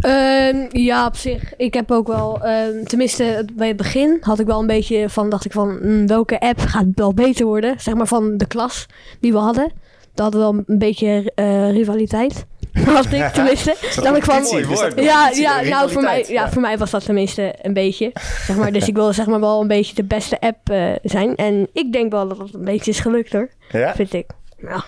Ehm, 0.00 0.66
ja, 0.70 1.06
op 1.06 1.16
zich. 1.16 1.56
Ik 1.56 1.74
heb 1.74 1.90
ook 1.90 2.06
wel, 2.06 2.40
ehm, 2.44 2.84
tenminste 2.84 3.48
bij 3.52 3.68
het 3.68 3.76
begin 3.76 4.16
had 4.20 4.38
ik 4.38 4.46
wel 4.46 4.60
een 4.60 4.66
beetje 4.66 5.08
van, 5.08 5.30
dacht 5.30 5.44
ik 5.44 5.52
van, 5.52 5.78
mm, 5.82 6.06
welke 6.06 6.40
app 6.40 6.58
gaat 6.60 6.86
wel 6.94 7.14
beter 7.14 7.46
worden? 7.46 7.80
Zeg 7.80 7.94
maar 7.94 8.06
van 8.06 8.36
de 8.36 8.46
klas 8.46 8.86
die 9.20 9.32
we 9.32 9.38
hadden. 9.38 9.72
Dat 10.14 10.32
hadden 10.32 10.40
we 10.40 10.46
wel 10.46 10.64
een 10.66 10.78
beetje 10.78 11.32
eh, 11.34 11.70
rivaliteit. 11.70 12.46
Had 12.86 13.12
ik 13.12 13.28
tenminste. 13.32 13.76
dacht 14.02 14.16
ik 14.16 14.24
van, 14.24 14.42
Mooi 14.42 14.66
woord. 14.66 15.00
ja, 15.00 15.30
ja, 15.30 15.60
nou 15.60 15.90
voor 15.90 16.02
mij, 16.02 16.24
ja, 16.28 16.50
voor 16.50 16.60
mij 16.62 16.78
was 16.78 16.90
dat 16.90 17.04
tenminste 17.04 17.54
een 17.62 17.72
beetje. 17.72 18.10
Zeg 18.46 18.56
maar, 18.56 18.72
dus 18.72 18.88
ik 18.88 18.94
wil 18.94 19.12
zeg 19.12 19.26
maar 19.26 19.40
wel 19.40 19.60
een 19.60 19.68
beetje 19.68 19.94
de 19.94 20.04
beste 20.04 20.40
app 20.40 20.70
eh, 20.70 20.92
zijn. 21.02 21.36
En 21.36 21.68
ik 21.72 21.92
denk 21.92 22.12
wel 22.12 22.28
dat 22.28 22.38
het 22.38 22.54
een 22.54 22.64
beetje 22.64 22.90
is 22.90 23.00
gelukt 23.00 23.32
hoor, 23.32 23.48
Ja? 23.72 23.94
vind 23.94 24.12
ik. 24.12 24.26
Ja. 24.60 24.84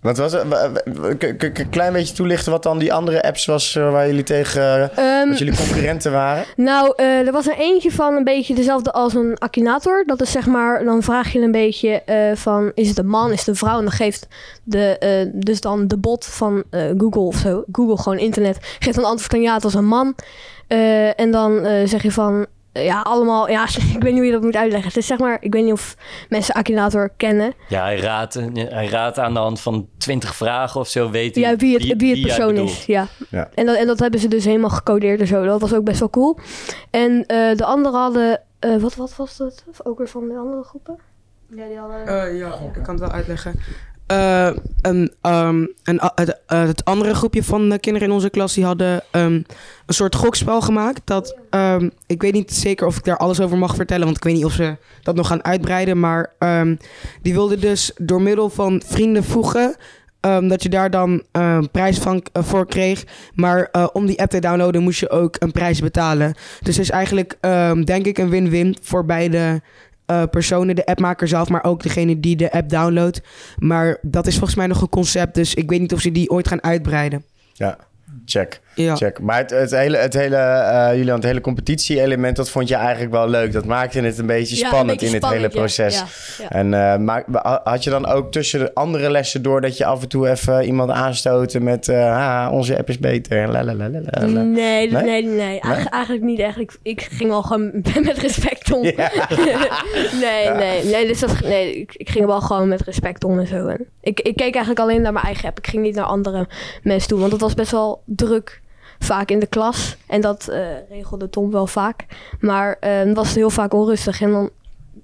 Wat 0.00 0.16
was 0.18 0.32
het? 0.32 0.48
Wa- 0.48 0.70
wa- 0.84 1.14
k- 1.14 1.38
k- 1.38 1.54
k- 1.54 1.58
Een 1.58 1.68
klein 1.70 1.92
beetje 1.92 2.14
toelichten 2.14 2.52
wat 2.52 2.62
dan 2.62 2.78
die 2.78 2.92
andere 2.92 3.22
apps 3.22 3.46
was 3.46 3.76
eh, 3.76 3.90
waar 3.92 4.06
jullie 4.06 4.22
tegen, 4.22 4.62
eh, 4.96 5.18
Ehm, 5.20 5.28
wat 5.28 5.38
jullie 5.38 5.56
concurrenten 5.56 6.12
waren? 6.12 6.44
Nou, 6.56 6.92
eh, 6.96 7.26
er 7.26 7.32
was 7.32 7.46
er 7.46 7.56
eentje 7.56 7.90
van 7.92 8.14
een 8.14 8.24
beetje 8.24 8.54
dezelfde 8.54 8.92
als 8.92 9.14
een 9.14 9.36
Akinator. 9.40 10.02
Dat 10.06 10.20
is 10.20 10.30
zeg 10.30 10.46
maar, 10.46 10.84
dan 10.84 11.02
vraag 11.02 11.32
je 11.32 11.40
een 11.40 11.50
beetje 11.52 12.02
eh, 12.02 12.34
van, 12.36 12.70
is 12.74 12.88
het 12.88 12.98
een 12.98 13.06
man, 13.08 13.32
is 13.32 13.38
het 13.38 13.48
een 13.48 13.56
vrouw? 13.56 13.76
En 13.78 13.82
dan 13.84 13.92
geeft 13.92 14.26
de, 14.64 15.30
dus 15.34 15.60
dan 15.60 15.86
de 15.88 15.96
bot 15.98 16.26
van 16.26 16.62
Google 16.70 17.20
of 17.20 17.36
zo, 17.36 17.64
Google 17.72 17.96
gewoon 17.98 18.18
internet, 18.18 18.58
geeft 18.78 18.96
dan 18.96 19.04
antwoord 19.04 19.34
aan 19.34 19.42
ja, 19.42 19.54
het 19.54 19.62
was 19.62 19.74
een 19.74 19.86
man. 19.86 20.14
En 21.16 21.30
dan 21.30 21.66
zeg 21.84 22.02
je 22.02 22.12
van, 22.12 22.46
ja, 22.84 23.00
allemaal, 23.00 23.48
ja, 23.50 23.64
ik 23.94 24.02
weet 24.02 24.02
niet 24.02 24.14
hoe 24.14 24.24
je 24.24 24.32
dat 24.32 24.42
moet 24.42 24.56
uitleggen. 24.56 24.88
Het 24.88 24.96
is 24.96 25.06
zeg 25.06 25.18
maar, 25.18 25.36
ik 25.40 25.52
weet 25.52 25.64
niet 25.64 25.72
of 25.72 25.96
mensen 26.28 26.54
Akinator 26.54 27.10
kennen. 27.16 27.52
Ja, 27.68 27.82
hij 27.82 28.00
raadt, 28.00 28.34
hij 28.54 28.88
raadt 28.88 29.18
aan 29.18 29.32
de 29.34 29.40
hand 29.40 29.60
van 29.60 29.88
20 29.98 30.34
vragen 30.34 30.80
of 30.80 30.88
zo, 30.88 31.10
weet 31.10 31.34
Ja, 31.34 31.56
wie 31.56 31.74
het, 31.74 32.00
wie 32.00 32.10
het 32.10 32.20
persoon 32.20 32.56
is. 32.56 32.84
Ja. 32.86 33.06
Ja. 33.30 33.48
En, 33.54 33.66
dat, 33.66 33.76
en 33.76 33.86
dat 33.86 33.98
hebben 33.98 34.20
ze 34.20 34.28
dus 34.28 34.44
helemaal 34.44 34.70
gecodeerd 34.70 35.20
en 35.20 35.26
zo. 35.26 35.44
Dat 35.44 35.60
was 35.60 35.74
ook 35.74 35.84
best 35.84 35.98
wel 35.98 36.10
cool. 36.10 36.38
En 36.90 37.26
eh, 37.26 37.56
de 37.56 37.64
anderen 37.64 38.00
hadden... 38.00 38.40
eh, 38.58 38.76
wat, 38.76 38.94
wat 38.94 39.16
was 39.16 39.36
dat? 39.36 39.64
Of 39.70 39.84
ook 39.84 39.98
weer 39.98 40.08
van 40.08 40.28
de 40.28 40.36
andere 40.36 40.62
groepen? 40.62 40.98
Ja, 41.54 41.66
die 41.66 41.78
hadden... 41.78 42.06
Eh, 42.06 42.38
ja, 42.38 42.54
ik 42.74 42.82
kan 42.82 42.94
het 42.94 43.00
wel 43.00 43.10
uitleggen. 43.10 43.60
Eh, 44.08 44.50
een, 44.82 45.12
ehm, 45.20 45.66
het, 45.82 46.40
eh, 46.46 46.66
het 46.66 46.84
andere 46.84 47.14
groepje 47.14 47.42
van 47.42 47.68
de 47.68 47.78
kinderen 47.78 48.08
in 48.08 48.14
onze 48.14 48.30
klas... 48.30 48.54
die 48.54 48.64
hadden 48.64 49.02
ehm, 49.10 49.32
een 49.86 49.94
soort 49.94 50.14
gokspel 50.14 50.60
gemaakt. 50.60 51.00
Dat, 51.04 51.36
ehm, 51.50 51.88
ik 52.06 52.22
weet 52.22 52.32
niet 52.32 52.52
zeker 52.52 52.86
of 52.86 52.96
ik 52.96 53.04
daar 53.04 53.16
alles 53.16 53.40
over 53.40 53.58
mag 53.58 53.74
vertellen... 53.74 54.04
want 54.04 54.16
ik 54.16 54.24
weet 54.24 54.34
niet 54.34 54.44
of 54.44 54.52
ze 54.52 54.76
dat 55.02 55.14
nog 55.14 55.26
gaan 55.26 55.44
uitbreiden. 55.44 56.00
Maar 56.00 56.32
die 57.22 57.34
wilden 57.34 57.60
dus 57.60 57.92
door 57.96 58.22
middel 58.22 58.50
van 58.50 58.82
vrienden 58.86 59.24
voegen... 59.24 59.76
dat 60.20 60.62
je 60.62 60.68
daar 60.68 60.90
dan 60.90 61.22
eh, 61.32 61.54
een 61.60 61.70
prijs 61.70 61.98
van, 61.98 62.24
eh, 62.32 62.42
voor 62.42 62.66
kreeg. 62.66 63.04
Maar 63.34 63.68
eh, 63.72 63.86
om 63.92 64.06
die 64.06 64.20
app 64.20 64.30
te 64.30 64.40
downloaden 64.40 64.82
moest 64.82 65.00
je 65.00 65.10
ook 65.10 65.36
een 65.38 65.52
prijs 65.52 65.80
betalen. 65.80 66.32
Dus 66.62 66.76
het 66.76 66.84
is 66.84 66.90
eigenlijk, 66.90 67.36
denk 67.84 68.06
ik, 68.06 68.18
een 68.18 68.30
win-win 68.30 68.76
voor 68.82 69.04
beide 69.04 69.62
eh, 70.08 70.22
personen. 70.30 70.76
De 70.76 70.86
appmaker 70.86 71.28
zelf, 71.28 71.48
maar 71.48 71.64
ook 71.64 71.82
degene 71.82 72.20
die 72.20 72.36
de 72.36 72.52
app 72.52 72.68
downloadt. 72.68 73.20
Maar 73.58 73.98
dat 74.02 74.26
is 74.26 74.34
volgens 74.34 74.54
mij 74.54 74.66
nog 74.66 74.80
een 74.80 74.88
concept. 74.88 75.34
Dus 75.34 75.54
ik 75.54 75.70
weet 75.70 75.80
niet 75.80 75.92
of 75.92 76.00
ze 76.00 76.12
die 76.12 76.30
ooit 76.30 76.48
gaan 76.48 76.62
uitbreiden. 76.62 77.24
Ja, 77.52 77.78
check. 78.24 78.60
Ja. 78.78 78.96
Check. 78.96 79.20
Maar 79.20 79.38
het, 79.38 79.50
het 79.50 79.70
hele, 79.70 79.96
het 79.96 80.14
hele, 80.14 80.36
eh 80.36 80.96
Julian, 80.96 81.14
het 81.14 81.24
hele 81.24 81.40
competitie-element, 81.40 82.36
dat 82.36 82.50
vond 82.50 82.68
je 82.68 82.74
eigenlijk 82.74 83.12
wel 83.12 83.28
leuk. 83.28 83.52
Dat 83.52 83.64
maakte 83.64 84.00
het 84.00 84.18
een 84.18 84.26
beetje 84.26 84.56
Ja, 84.56 84.62
een 84.62 84.68
spannend 84.68 85.00
beetje 85.00 85.16
in 85.16 85.22
het 85.22 85.32
hele 85.32 85.48
proces. 85.48 86.02
Ja. 86.38 86.48
En 86.48 86.66
uh, 86.72 86.96
maar, 86.96 87.24
had 87.64 87.84
je 87.84 87.90
dan 87.90 88.06
ook 88.06 88.32
tussen 88.32 88.60
de 88.60 88.74
andere 88.74 89.10
lessen 89.10 89.42
door 89.42 89.60
dat 89.60 89.76
je 89.76 89.84
af 89.84 90.02
en 90.02 90.08
toe 90.08 90.28
even 90.28 90.64
iemand 90.64 90.90
aanstoten 90.90 91.62
met 91.62 91.88
uh, 91.88 92.46
ah, 92.46 92.52
onze 92.52 92.78
app 92.78 92.88
is 92.88 92.98
beter. 92.98 93.48
Lalalala. 93.48 93.88
Nee, 93.88 94.28
Nee? 94.28 94.90
nee, 94.90 95.02
nee. 95.02 95.24
nee. 95.24 95.60
Eigen- 95.60 95.90
eigenlijk 95.90 96.24
niet 96.24 96.38
echt. 96.38 96.78
Ik, 96.82 97.08
ging 97.10 97.30
wel 97.30 97.42
gewoon 97.42 97.70
met 98.02 98.18
respect 98.18 98.72
om. 98.72 98.82
Nee, 100.20 100.50
nee, 100.50 100.84
nee, 100.84 101.06
dus 101.06 101.20
dat, 101.20 101.40
nee 101.40 101.76
ik, 101.76 101.94
ik 101.94 102.10
ging 102.10 102.26
wel 102.26 102.40
gewoon 102.40 102.68
met 102.68 102.80
respect 102.80 103.24
om 103.24 103.38
en 103.38 103.46
zo. 103.46 103.66
En 103.66 103.86
ik, 104.00 104.20
ik 104.20 104.36
keek 104.36 104.54
eigenlijk 104.54 104.78
alleen 104.78 105.02
naar 105.02 105.12
mijn 105.12 105.24
eigen 105.24 105.48
app. 105.48 105.58
Ik 105.58 105.66
ging 105.66 105.82
niet 105.82 105.94
naar 105.94 106.04
andere 106.04 106.48
mensen 106.82 107.08
toe, 107.08 107.18
want 107.18 107.32
het 107.32 107.40
was 107.40 107.54
best 107.54 107.70
wel 107.70 108.02
druk 108.06 108.60
vaak 108.98 109.30
in 109.30 109.38
de 109.38 109.46
klas. 109.46 109.96
En 110.06 110.20
dat 110.20 110.48
eh, 110.48 110.60
regelde 110.88 111.30
Tom 111.30 111.50
wel 111.50 111.66
vaak. 111.66 112.06
Maar 112.40 112.76
eh, 112.80 112.98
het 112.98 113.16
was 113.16 113.34
heel 113.34 113.50
vaak 113.50 113.72
onrustig. 113.72 114.20
En 114.20 114.30
dan, 114.30 114.50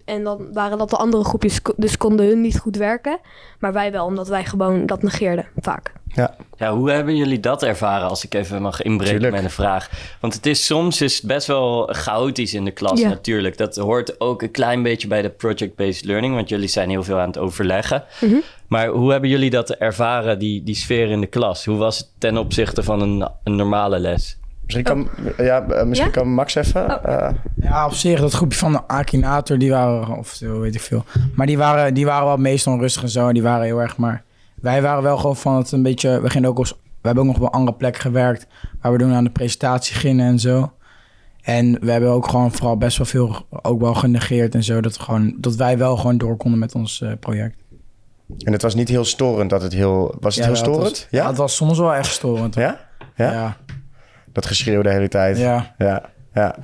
en 0.05 0.25
dan 0.25 0.53
waren 0.53 0.79
dat 0.79 0.91
de 0.91 0.97
andere 0.97 1.25
groepjes, 1.25 1.61
dus 1.77 1.97
konden 1.97 2.27
hun 2.27 2.41
niet 2.41 2.59
goed 2.59 2.77
werken. 2.77 3.19
Maar 3.59 3.73
wij 3.73 3.93
wel, 3.93 4.05
omdat 4.05 4.29
wij 4.29 4.45
gewoon 4.45 4.87
dat 4.87 5.03
negeerden 5.03 5.47
vaak. 5.57 5.93
Ja, 6.57 6.73
hoe 6.75 6.91
hebben 6.91 7.17
jullie 7.17 7.41
dat 7.41 7.63
ervaren 7.63 8.09
als 8.09 8.25
ik 8.25 8.35
even 8.35 8.63
mag 8.63 8.83
inbreken 8.83 9.15
Tuurlijk. 9.15 9.35
met 9.35 9.45
een 9.45 9.51
vraag? 9.51 9.91
Want 10.21 10.35
het 10.35 10.47
is 10.47 10.67
soms 10.67 11.01
is 11.01 11.21
best 11.21 11.47
wel 11.47 11.89
chaotisch 11.93 12.55
in 12.55 12.65
de 12.65 12.71
klas 12.71 13.01
Ja. 13.01 13.09
natuurlijk. 13.09 13.57
Dat 13.59 13.77
hoort 13.77 14.21
ook 14.21 14.43
een 14.43 14.51
klein 14.51 14.83
beetje 14.83 15.09
bij 15.09 15.23
de 15.23 15.31
project-based 15.31 16.05
learning, 16.05 16.35
want 16.35 16.49
jullie 16.49 16.69
zijn 16.69 16.91
heel 16.91 17.03
veel 17.05 17.19
aan 17.19 17.27
het 17.27 17.39
overleggen. 17.39 18.05
Mhm. 18.21 18.35
Maar 18.69 18.87
hoe 18.89 19.11
hebben 19.11 19.31
jullie 19.31 19.51
dat 19.51 19.71
ervaren, 19.71 20.39
die, 20.39 20.63
die 20.63 20.75
sfeer 20.75 21.11
in 21.11 21.21
de 21.21 21.27
klas? 21.27 21.65
Hoe 21.65 21.77
was 21.77 21.99
het 21.99 22.09
ten 22.19 22.39
opzichte 22.39 22.83
van 22.83 23.01
een, 23.01 23.29
een 23.45 23.57
normale 23.57 23.99
les? 23.99 24.37
Misschien 24.65 24.85
kan, 24.85 25.09
ja, 25.37 25.63
eh, 25.69 25.85
misschien 25.87 26.11
Ja? 26.11 26.15
kan 26.17 26.29
Max 26.29 26.55
even. 26.55 26.85
Oh. 26.85 27.15
eh, 27.15 27.31
Ja, 27.57 27.87
op 27.87 27.93
zich, 27.93 28.21
dat 28.21 28.33
groepje 28.33 28.59
van 28.59 28.73
de 28.73 28.89
Akinator, 28.89 29.59
die 29.59 29.71
waren, 29.71 30.17
of 30.19 30.29
zo, 30.29 30.61
weet 30.61 30.75
ik 30.75 30.81
veel. 30.81 31.05
Maar 31.35 31.47
die 31.47 31.59
waren, 31.59 31.95
die 31.95 32.05
waren 32.07 32.27
wel 32.27 32.37
meestal 32.37 32.73
onrustig 32.73 33.03
en 33.03 33.09
zo. 33.09 33.29
En 33.29 33.35
die 33.35 33.43
waren 33.43 33.65
heel 33.65 33.81
erg, 33.81 33.97
maar 33.97 34.23
wij 34.55 34.83
waren 34.83 35.03
wel 35.03 35.17
gewoon 35.17 35.37
van 35.37 35.57
het 35.57 35.73
een 35.73 35.83
beetje... 35.83 36.21
We 36.21 36.31
gingen 36.31 36.49
ook 36.49 36.59
als, 36.59 36.71
we 36.73 36.77
hebben 37.11 37.23
ook 37.25 37.29
nog 37.29 37.39
op 37.39 37.43
een 37.47 37.59
andere 37.59 37.77
plek 37.77 37.97
gewerkt. 37.97 38.47
Waar 38.81 38.93
we 38.93 38.99
doen 38.99 39.13
aan 39.13 39.25
de 39.25 39.31
presentatie 39.31 39.95
gingen 39.97 40.27
en 40.27 40.39
zo. 40.39 40.73
En 41.43 41.79
we 41.81 41.91
hebben 41.91 42.11
ook 42.11 42.29
gewoon 42.29 42.53
vooral 42.53 42.77
best 42.77 42.97
wel 42.97 43.07
veel 43.07 43.47
ook 43.63 43.81
wel 43.81 43.95
genegeerd 43.95 44.55
en 44.55 44.63
zo. 44.65 44.81
Dat, 44.81 44.99
gewoon, 44.99 45.35
dat 45.39 45.55
wij 45.55 45.79
wel 45.79 45.97
gewoon 45.97 46.19
door 46.19 46.37
konden 46.37 46.59
met 46.59 46.75
ons 46.75 47.01
eh, 47.01 47.11
project. 47.21 47.57
en 48.45 48.53
het 48.53 48.63
was 48.63 48.75
niet 48.75 48.89
heel 48.89 49.05
storend 49.05 49.51
dat 49.51 49.63
het 49.63 49.73
heel. 49.73 50.15
Was 50.21 50.35
het 50.37 50.45
Ja, 50.45 50.51
heel 50.51 50.61
storend? 50.61 50.83
was- 50.91 51.07
ja? 51.11 51.27
Het 51.27 51.37
was 51.37 51.57
soms 51.57 51.79
wel 51.79 51.95
echt 51.95 52.07
storend. 52.13 52.55
ja? 52.55 52.79
Ja? 53.17 53.33
Ja. 53.33 53.57
Dat 54.35 54.47
geschreeuw 54.47 54.83
de 54.83 54.91
hele 54.91 55.09
tijd. 55.09 55.39
ja. 55.39 55.75
Ja, 55.79 56.03
ja. 56.35 56.55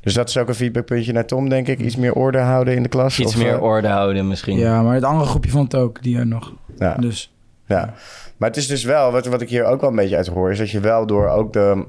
Dus 0.00 0.14
dat 0.14 0.28
is 0.28 0.36
ook 0.38 0.48
een 0.48 0.54
feedbackpuntje 0.54 1.12
naar 1.12 1.26
Tom, 1.26 1.48
denk 1.48 1.68
ik. 1.68 1.80
Iets 1.80 1.96
meer 1.96 2.12
orde 2.12 2.38
houden 2.38 2.74
in 2.74 2.82
de 2.82 2.88
klas. 2.88 3.18
Iets 3.18 3.34
of, 3.34 3.42
meer 3.42 3.54
eh, 3.54 3.62
orde 3.62 3.88
houden 3.88 4.28
misschien. 4.28 4.58
Ja, 4.58 4.82
maar 4.82 4.94
het 4.94 5.04
andere 5.04 5.28
groepje 5.28 5.50
vond 5.50 5.72
het 5.72 5.80
ook, 5.80 6.02
die 6.02 6.18
er 6.18 6.26
nog. 6.26 6.52
Ja, 6.78 6.94
Dus 6.94 7.32
ja. 7.66 7.94
Maar 8.36 8.48
het 8.48 8.58
is 8.58 8.66
dus 8.66 8.84
wel, 8.84 9.12
wat, 9.12 9.26
wat 9.26 9.40
ik 9.40 9.48
hier 9.48 9.64
ook 9.64 9.80
wel 9.80 9.90
een 9.90 9.96
beetje 9.96 10.16
uit 10.16 10.26
hoor, 10.26 10.50
is 10.50 10.58
dat 10.58 10.70
je 10.70 10.80
wel 10.80 11.06
door 11.06 11.28
ook 11.28 11.52
de, 11.52 11.84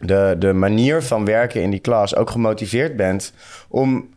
de, 0.00 0.36
de 0.38 0.52
manier 0.52 1.02
van 1.02 1.24
werken 1.24 1.62
in 1.62 1.70
die 1.70 1.80
klas 1.80 2.16
ook 2.16 2.30
gemotiveerd 2.30 2.96
bent 2.96 3.32
om 3.68 4.08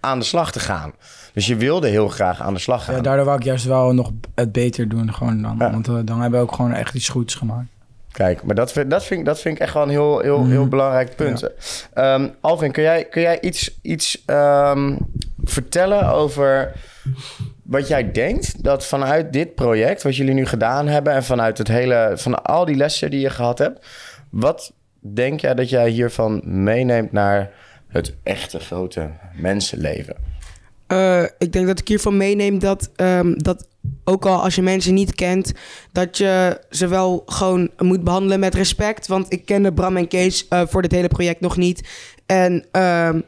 aan 0.00 0.18
de 0.18 0.24
slag 0.24 0.52
te 0.52 0.60
gaan. 0.60 0.92
Dus 1.32 1.46
je 1.46 1.56
wilde 1.56 1.88
heel 1.88 2.08
graag 2.08 2.40
aan 2.42 2.54
de 2.54 2.60
slag 2.60 2.84
gaan. 2.84 2.94
ja, 2.94 3.00
daardoor 3.00 3.24
wou 3.24 3.38
ik 3.38 3.44
juist 3.44 3.64
wel 3.64 3.92
nog 3.92 4.10
het 4.34 4.52
beter 4.52 4.88
doen. 4.88 5.14
Gewoon 5.14 5.42
dan. 5.42 5.56
Ja. 5.58 5.70
Want 5.70 5.88
eh, 5.88 5.94
dan 6.04 6.20
hebben 6.20 6.40
we 6.40 6.46
ook 6.46 6.54
gewoon 6.54 6.72
echt 6.72 6.94
iets 6.94 7.08
goeds 7.08 7.34
gemaakt. 7.34 7.68
Kijk, 8.14 8.42
maar 8.42 8.54
dat 8.54 8.72
vind, 8.72 8.90
dat 8.90 9.04
vind, 9.04 9.20
ik- 9.20 9.26
dat 9.26 9.40
vind 9.40 9.56
ik 9.56 9.62
echt 9.62 9.74
wel 9.74 9.82
een 9.82 9.88
heel, 9.88 10.20
heel, 10.20 10.38
Mhm. 10.40 10.50
heel 10.50 10.68
belangrijk 10.68 11.16
punt. 11.16 11.48
Ehm, 11.94 12.28
Alvin, 12.40 12.72
kun 12.72 12.82
jij, 12.82 13.04
kun 13.04 13.22
jij 13.22 13.40
iets, 13.40 13.78
iets 13.82 14.22
ehm, 14.26 14.96
vertellen 15.44 16.06
over 16.08 16.72
wat 17.62 17.88
jij 17.88 18.12
denkt 18.12 18.62
dat 18.64 18.86
vanuit 18.86 19.32
dit 19.32 19.54
project, 19.54 20.02
wat 20.02 20.16
jullie 20.16 20.34
nu 20.34 20.46
gedaan 20.46 20.86
hebben 20.88 21.12
en 21.12 21.24
vanuit 21.24 21.58
het 21.58 21.68
hele, 21.68 22.12
van 22.14 22.42
al 22.42 22.64
die 22.64 22.76
lessen 22.76 23.10
die 23.10 23.20
je 23.20 23.30
gehad 23.30 23.58
hebt, 23.58 23.86
wat 24.30 24.72
denk 25.00 25.40
jij 25.40 25.54
dat 25.54 25.68
jij 25.70 25.88
hiervan 25.88 26.40
meeneemt 26.44 27.12
naar 27.12 27.50
het 27.88 28.14
echte 28.22 28.58
grote 28.60 29.10
mensenleven? 29.34 30.16
Eh, 30.86 31.22
ik 31.38 31.52
denk 31.52 31.66
dat 31.66 31.78
ik 31.78 31.88
hiervan 31.88 32.16
meeneem 32.16 32.58
dat, 32.58 32.90
ehm, 32.96 33.32
dat 33.36 33.68
ook 34.04 34.26
al 34.26 34.42
als 34.42 34.54
je 34.54 34.62
mensen 34.62 34.94
niet 34.94 35.14
kent, 35.14 35.52
dat 35.92 36.16
je 36.18 36.60
ze 36.70 36.86
wel 36.88 37.22
gewoon 37.26 37.70
moet 37.78 38.04
behandelen 38.04 38.40
met 38.40 38.54
respect. 38.54 39.06
Want 39.06 39.32
ik 39.32 39.44
kende 39.46 39.72
Bram 39.72 39.96
en 39.96 40.08
Kees 40.08 40.48
eh, 40.48 40.62
voor 40.66 40.82
dit 40.82 40.92
hele 40.92 41.08
project 41.08 41.40
nog 41.40 41.56
niet. 41.56 41.88
En 42.26 42.64
ehm, 42.70 43.20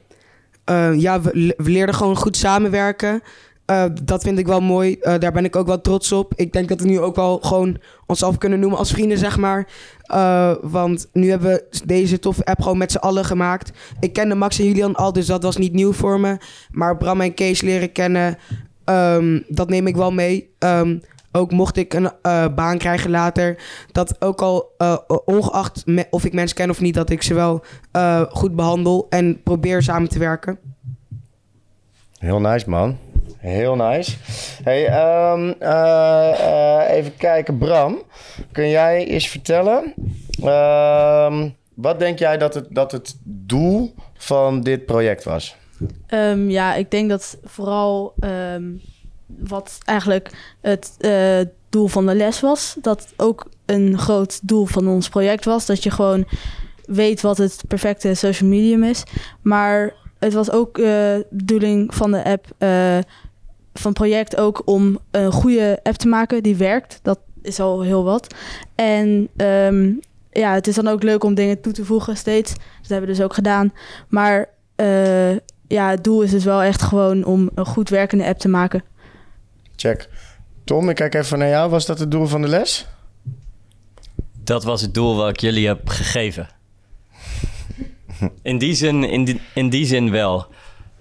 eh, 0.65 0.95
ja, 1.01 1.21
we, 1.21 1.31
le- 1.33 1.55
we 1.57 1.71
leerden 1.71 1.95
gewoon 1.95 2.17
goed 2.17 2.37
samenwerken. 2.37 3.23
Eh, 3.67 3.85
dat 4.03 4.23
vind 4.23 4.39
ik 4.39 4.47
wel 4.47 4.61
mooi. 4.61 4.97
Eh, 5.01 5.19
daar 5.19 5.33
ben 5.33 5.45
ik 5.45 5.57
ook 5.57 5.67
wel 5.67 5.81
trots 5.81 6.13
op. 6.13 6.33
Ik 6.37 6.53
denk 6.53 6.69
dat 6.69 6.81
we 6.81 6.87
nu 6.87 7.01
ook 7.01 7.17
wel 7.17 7.39
gewoon 7.39 7.77
onszelf 8.07 8.39
kunnen 8.39 8.61
noemen 8.61 8.79
als 8.79 8.91
vrienden, 8.91 9.19
zeg 9.19 9.39
maar. 9.39 9.69
Eh, 10.03 10.53
want 10.63 11.09
nu 11.13 11.31
hebben 11.31 11.51
we 11.51 11.81
deze 11.85 12.19
toffe 12.19 12.45
app 12.45 12.63
gewoon 12.63 12.79
met 12.79 12.93
z'n 12.93 12.99
allen 12.99 13.25
gemaakt. 13.25 13.73
Ik 14.01 14.13
kende 14.13 14.35
Max 14.35 14.59
en 14.59 14.65
Julian 14.65 14.95
al, 14.95 15.13
dus 15.13 15.27
dat 15.27 15.43
was 15.43 15.57
niet 15.57 15.73
nieuw 15.73 15.93
voor 15.93 16.21
me. 16.21 16.37
Maar 16.71 16.97
Bram 16.97 17.21
en 17.21 17.35
Kees 17.35 17.61
leren 17.61 17.93
kennen, 17.93 18.39
ehm, 18.85 19.41
dat 19.49 19.69
neem 19.69 19.87
ik 19.87 19.97
wel 19.97 20.13
mee. 20.13 20.51
Ehm, 20.59 20.99
ook 21.33 21.53
mocht 21.53 21.77
ik 21.77 21.95
een 21.95 22.11
baan 22.55 22.79
krijgen 22.79 23.11
later, 23.11 23.63
dat 23.93 24.23
ook 24.23 24.43
al 24.43 24.75
ongeacht 25.25 25.85
of 26.11 26.25
ik 26.25 26.33
mensen 26.33 26.57
ken 26.57 26.71
of 26.71 26.81
niet, 26.81 26.95
dat 26.95 27.11
ik 27.11 27.23
ze 27.23 27.35
wel 27.35 27.65
goed 28.31 28.57
behandel 28.57 29.07
en 29.09 29.43
probeer 29.43 29.83
samen 29.83 30.09
te 30.09 30.19
werken. 30.19 30.59
Heel 32.19 32.41
nice, 32.41 32.71
man. 32.71 32.97
Heel 33.39 33.77
nice. 33.77 34.17
Hey, 34.63 34.87
ehm, 34.87 35.53
eh, 35.59 36.31
eh, 36.31 36.97
even 36.97 37.17
kijken. 37.17 37.59
Bram, 37.59 38.03
kun 38.53 38.69
jij 38.69 39.07
eens 39.07 39.29
vertellen... 39.29 39.95
ehm, 40.43 41.49
wat 41.75 41.99
denk 41.99 42.19
jij 42.19 42.39
dat 42.39 42.55
het, 42.55 42.67
dat 42.71 42.93
het 42.93 43.17
doel 43.25 43.95
van 44.15 44.61
dit 44.61 44.87
project 44.87 45.25
was? 45.25 45.57
Ehm, 46.07 46.51
ja, 46.51 46.75
ik 46.75 46.91
denk 46.91 47.09
dat 47.09 47.39
vooral 47.45 48.15
wat 49.27 49.79
eigenlijk 49.85 50.31
het 50.61 50.95
eh, 50.99 51.41
doel 51.71 51.87
van 51.87 52.07
de 52.07 52.15
les 52.15 52.41
was, 52.41 52.77
dat 52.81 53.13
ook 53.17 53.49
een 53.67 53.99
groot 53.99 54.49
doel 54.49 54.67
van 54.67 54.89
ons 54.89 55.09
project 55.09 55.45
was. 55.45 55.67
Dat 55.67 55.83
je 55.83 55.91
gewoon 55.91 56.27
weet 56.85 57.21
wat 57.21 57.39
het 57.39 57.65
perfecte 57.69 58.15
social 58.15 58.49
medium 58.49 58.85
is. 58.85 59.03
Maar 59.43 59.95
het 60.19 60.33
was 60.33 60.51
ook 60.51 60.79
eh, 60.79 60.85
de 60.85 61.27
bedoeling 61.31 61.95
van 61.95 62.11
de 62.11 62.25
app, 62.25 62.47
eh, 62.59 62.99
van 63.75 63.91
het 63.91 63.93
project 63.93 64.37
ook 64.37 64.63
om 64.65 64.99
een 65.11 65.33
goede 65.33 65.81
app 65.83 65.97
te 65.97 66.09
maken 66.09 66.43
die 66.43 66.57
werkt. 66.57 66.99
Dat 67.03 67.19
is 67.43 67.61
al 67.61 67.83
heel 67.83 68.05
wat. 68.05 68.35
En 68.75 69.29
ehm, 69.37 69.93
ja, 70.31 70.55
het 70.55 70.67
is 70.67 70.75
dan 70.75 70.89
ook 70.89 71.03
leuk 71.03 71.25
om 71.25 71.35
dingen 71.35 71.61
toe 71.61 71.73
te 71.73 71.85
voegen 71.85 72.17
steeds. 72.17 72.53
Dat 72.53 72.89
hebben 72.89 73.09
we 73.09 73.15
dus 73.15 73.25
ook 73.25 73.35
gedaan. 73.35 73.73
Maar 74.09 74.49
eh, 74.75 75.33
ja, 75.69 75.91
het 75.91 76.05
doel 76.05 76.23
is 76.23 76.31
dus 76.31 76.45
wel 76.45 76.63
echt 76.63 76.83
gewoon 76.83 77.25
om 77.25 77.51
een 77.55 77.67
goed 77.67 77.89
werkende 77.89 78.27
app 78.27 78.39
te 78.39 78.49
maken. 78.49 78.83
Check. 79.77 80.09
Tom, 80.65 80.89
ik 80.89 80.95
kijk 80.95 81.15
even 81.15 81.39
naar 81.39 81.49
jou. 81.49 81.71
Was 81.71 81.87
dat 81.87 81.99
het 81.99 82.11
doel 82.11 82.27
van 82.27 82.43
de 82.43 82.49
les? 82.49 82.87
Dat 84.45 84.65
was 84.65 84.81
het 84.81 84.95
doel 84.95 85.17
wat 85.17 85.29
ik 85.29 85.41
jullie 85.41 85.67
heb 85.67 85.89
gegeven. 85.89 86.49
In 88.43 88.59
die 88.59 88.75
zin, 88.75 89.05
in 89.05 89.25
die, 89.25 89.41
in 89.55 89.69
die 89.69 89.87
zin 89.87 90.11
wel. 90.11 90.47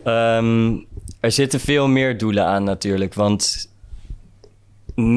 Ehm, 0.03 0.75
er 1.19 1.31
zitten 1.31 1.59
veel 1.59 1.87
meer 1.87 2.17
doelen 2.17 2.45
aan 2.45 2.63
natuurlijk. 2.63 3.13
Want 3.13 3.69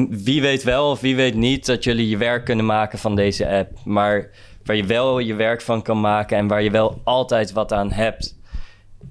wie 0.09 0.41
weet 0.41 0.63
wel 0.63 0.89
of 0.89 0.99
wie 0.99 1.15
weet 1.15 1.35
niet 1.35 1.65
dat 1.65 1.83
jullie 1.83 2.09
je 2.09 2.17
werk 2.17 2.45
kunnen 2.45 2.65
maken 2.65 2.99
van 2.99 3.15
deze 3.15 3.49
app. 3.49 3.71
Maar 3.85 4.29
waar 4.63 4.75
je 4.75 4.85
wel 4.85 5.19
je 5.19 5.33
werk 5.33 5.61
van 5.61 5.81
kan 5.81 5.99
maken 5.99 6.37
en 6.37 6.47
waar 6.47 6.63
je 6.63 6.71
wel 6.71 7.01
altijd 7.03 7.51
wat 7.51 7.73
aan 7.73 7.91
hebt, 7.91 8.37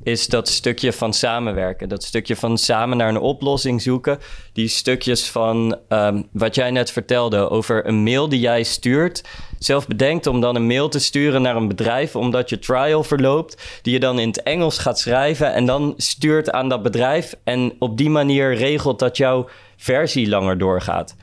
is 0.03 0.27
dat 0.27 0.49
stukje 0.49 0.93
van 0.93 1.13
samenwerken. 1.13 1.89
Dat 1.89 2.05
stukje 2.05 2.37
van 2.37 2.59
samen 2.59 2.97
naar 2.97 3.09
een 3.09 3.19
oplossing 3.19 3.83
zoeken. 3.83 4.19
Die 4.53 4.69
stukjes 4.69 5.31
van 5.31 5.79
ehm, 5.89 6.23
wat 6.33 6.55
jij 6.55 6.71
net 6.71 6.91
vertelde 6.91 7.51
over 7.51 7.87
een 7.87 8.03
mail 8.03 8.29
die 8.29 8.41
jij 8.41 8.63
stuurt. 8.63 9.25
Zelf 9.59 9.87
bedenkt 9.87 10.27
om 10.27 10.41
dan 10.41 10.57
een 10.57 10.67
mail 10.67 10.89
te 10.89 10.99
sturen 10.99 11.43
naar 11.43 11.57
een 11.57 11.69
bedrijf 11.69 12.17
omdat 12.17 12.49
je 12.49 12.59
trial 12.59 13.05
verloopt. 13.05 13.81
Die 13.83 13.93
je 13.93 14.01
dan 14.01 14.19
in 14.19 14.29
het 14.29 14.43
Engels 14.43 14.79
gaat 14.79 14.99
schrijven 14.99 15.53
en 15.55 15.67
dan 15.67 15.95
stuurt 15.97 16.51
aan 16.51 16.69
dat 16.69 16.83
bedrijf. 16.83 17.35
En 17.45 17.73
op 17.79 17.97
die 17.97 18.11
manier 18.11 18.55
regelt 18.55 18.99
dat 18.99 19.17
jouw 19.17 19.49
versie 19.77 20.29
langer 20.29 20.59
doorgaat. 20.59 21.17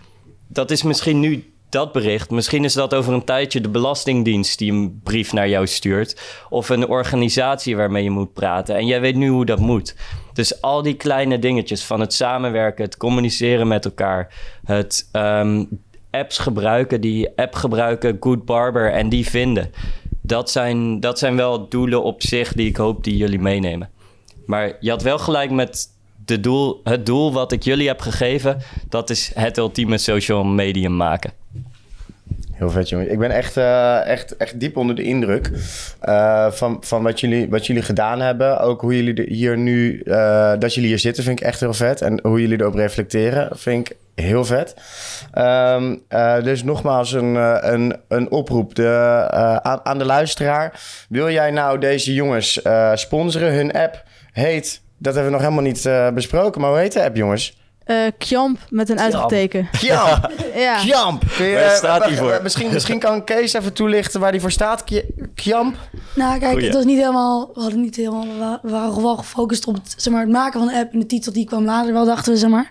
Dat 0.48 0.72
is 0.72 0.84
misschien 0.84 1.20
nu 1.20 1.54
dat 1.70 1.92
bericht. 1.92 2.30
Misschien 2.30 2.64
is 2.64 2.74
dat 2.74 2.94
over 2.94 3.14
een 3.14 3.24
tijdje 3.24 3.62
de 3.62 3.70
Belastingdienst 3.70 4.58
die 4.58 4.72
een 4.72 5.00
brief 5.04 5.34
naar 5.34 5.50
jou 5.50 5.68
stuurt. 5.68 6.22
Of 6.50 6.70
een 6.70 6.88
organisatie 6.88 7.76
waarmee 7.76 8.04
je 8.04 8.10
moet 8.10 8.34
praten. 8.34 8.76
En 8.76 8.86
jij 8.86 9.02
weet 9.02 9.16
nu 9.16 9.30
hoe 9.30 9.46
dat 9.46 9.60
moet. 9.60 9.96
Dus 10.34 10.62
al 10.62 10.82
die 10.82 10.94
kleine 10.94 11.40
dingetjes 11.40 11.84
van 11.84 12.00
het 12.00 12.14
samenwerken, 12.14 12.86
het 12.86 12.98
communiceren 12.98 13.68
met 13.68 13.86
elkaar, 13.86 14.34
het 14.66 15.10
ehm, 15.12 15.64
apps 16.18 16.38
gebruiken, 16.38 17.02
die 17.02 17.30
app 17.36 17.56
gebruiken, 17.56 18.18
Good 18.20 18.46
Barber, 18.46 18.92
en 18.92 19.10
die 19.10 19.30
vinden. 19.30 19.72
Dat 20.22 20.52
zijn, 20.52 21.00
dat 21.00 21.20
zijn 21.20 21.36
wel 21.36 21.70
doelen 21.70 22.04
op 22.04 22.22
zich 22.22 22.54
die 22.54 22.68
ik 22.68 22.78
hoop 22.78 23.04
die 23.04 23.18
jullie 23.18 23.40
meenemen. 23.40 23.90
Maar 24.46 24.78
je 24.80 24.90
had 24.90 25.02
wel 25.02 25.20
gelijk 25.20 25.52
met 25.52 25.90
de 26.26 26.40
doel, 26.40 26.82
het 26.84 27.06
doel 27.06 27.34
wat 27.34 27.52
ik 27.52 27.64
jullie 27.64 27.88
heb 27.88 28.00
gegeven. 28.00 28.58
Dat 28.90 29.10
is 29.10 29.32
het 29.34 29.58
ultieme 29.58 29.98
social 29.98 30.44
medium 30.44 30.96
maken. 30.96 31.32
Heel 32.56 32.70
vet, 32.70 32.90
jongen. 32.90 33.12
Ik 33.12 33.20
ben 33.20 33.32
echt, 33.32 33.58
eh, 33.58 34.08
echt, 34.08 34.38
echt 34.38 34.60
diep 34.60 34.78
onder 34.78 34.96
de 34.96 35.04
indruk 35.04 35.52
eh, 36.00 36.52
van, 36.52 36.78
van 36.82 37.04
wat, 37.04 37.20
jullie, 37.20 37.50
wat 37.50 37.68
jullie 37.68 37.82
gedaan 37.82 38.22
hebben. 38.22 38.60
Ook 38.60 38.82
hoe 38.82 38.96
jullie 38.96 39.14
er 39.14 39.32
hier 39.32 39.58
nu, 39.58 40.02
eh, 40.02 40.54
dat 40.60 40.74
jullie 40.74 40.90
hier 40.90 41.00
zitten, 41.00 41.24
vind 41.24 41.40
ik 41.40 41.46
echt 41.46 41.60
heel 41.60 41.74
vet. 41.74 42.02
En 42.02 42.20
hoe 42.24 42.42
jullie 42.42 42.60
erop 42.60 42.74
reflecteren, 42.74 43.58
vind 43.58 43.90
ik 43.90 43.96
heel 44.16 44.46
vet. 44.46 44.76
Ehm, 45.32 45.96
eh, 46.08 46.44
dus 46.44 46.64
nogmaals 46.64 47.12
een, 47.14 47.36
een, 47.74 47.96
een 48.08 48.32
oproep 48.32 48.76
de, 48.76 49.28
aan, 49.62 49.80
aan 49.84 49.98
de 49.98 50.06
luisteraar. 50.06 50.80
Wil 51.10 51.30
jij 51.30 51.52
nou 51.52 51.80
deze 51.80 52.14
jongens 52.14 52.62
sponsoren? 52.94 53.54
Hun 53.54 53.72
app 53.72 54.04
heet, 54.32 54.82
dat 54.98 55.14
hebben 55.14 55.32
we 55.32 55.38
nog 55.38 55.48
helemaal 55.48 55.72
niet 55.72 56.14
besproken, 56.14 56.62
maar 56.62 56.70
hoe 56.70 56.80
heet 56.80 56.94
de 56.94 57.04
app, 57.04 57.16
jongens? 57.16 57.65
Eh 57.86 57.96
Kjamp 58.18 58.58
met 58.70 58.90
een 58.90 59.00
uitroepteken. 59.00 59.68
Kjamp! 59.80 60.32
Ja. 60.56 60.76
Kjamp! 60.78 61.24
Je, 61.38 61.52
Waar 61.54 61.64
eh, 61.64 61.76
staat 61.76 62.02
die 62.04 62.10
wacht, 62.16 62.18
voor? 62.18 62.32
eh, 62.32 62.44
Misschien, 62.44 62.74
misschien 62.74 63.00
kan 63.00 63.24
Kees 63.24 63.54
even 63.54 63.74
toelichten 63.74 64.20
waar 64.20 64.32
die 64.32 64.42
voor 64.42 64.52
staat. 64.52 64.84
Kj- 64.84 65.02
Kjamp? 65.36 65.76
Nou, 66.16 66.40
kijk, 66.40 66.52
Goeie. 66.52 66.66
het 66.66 66.76
was 66.76 66.86
niet 66.86 66.98
helemaal. 66.98 67.50
We 67.54 67.62
hadden 67.62 67.82
niet 67.82 67.96
helemaal. 67.96 68.24
We 68.28 68.38
wa- 68.40 68.60
we 68.62 68.70
waren 68.70 69.02
wel 69.02 69.16
gefocust 69.18 69.68
op 69.68 69.74
het, 69.74 69.94
zeg 69.98 70.14
maar, 70.14 70.22
het 70.22 70.32
maken 70.32 70.60
van 70.60 70.68
de 70.70 70.76
app. 70.78 70.94
En 70.94 71.00
de 71.00 71.06
titel 71.06 71.34
die 71.34 71.46
kwam 71.46 71.66
later 71.66 71.94
wel, 71.94 72.06
dachten 72.06 72.34
we, 72.34 72.40
zeg 72.40 72.50
maar. 72.50 72.70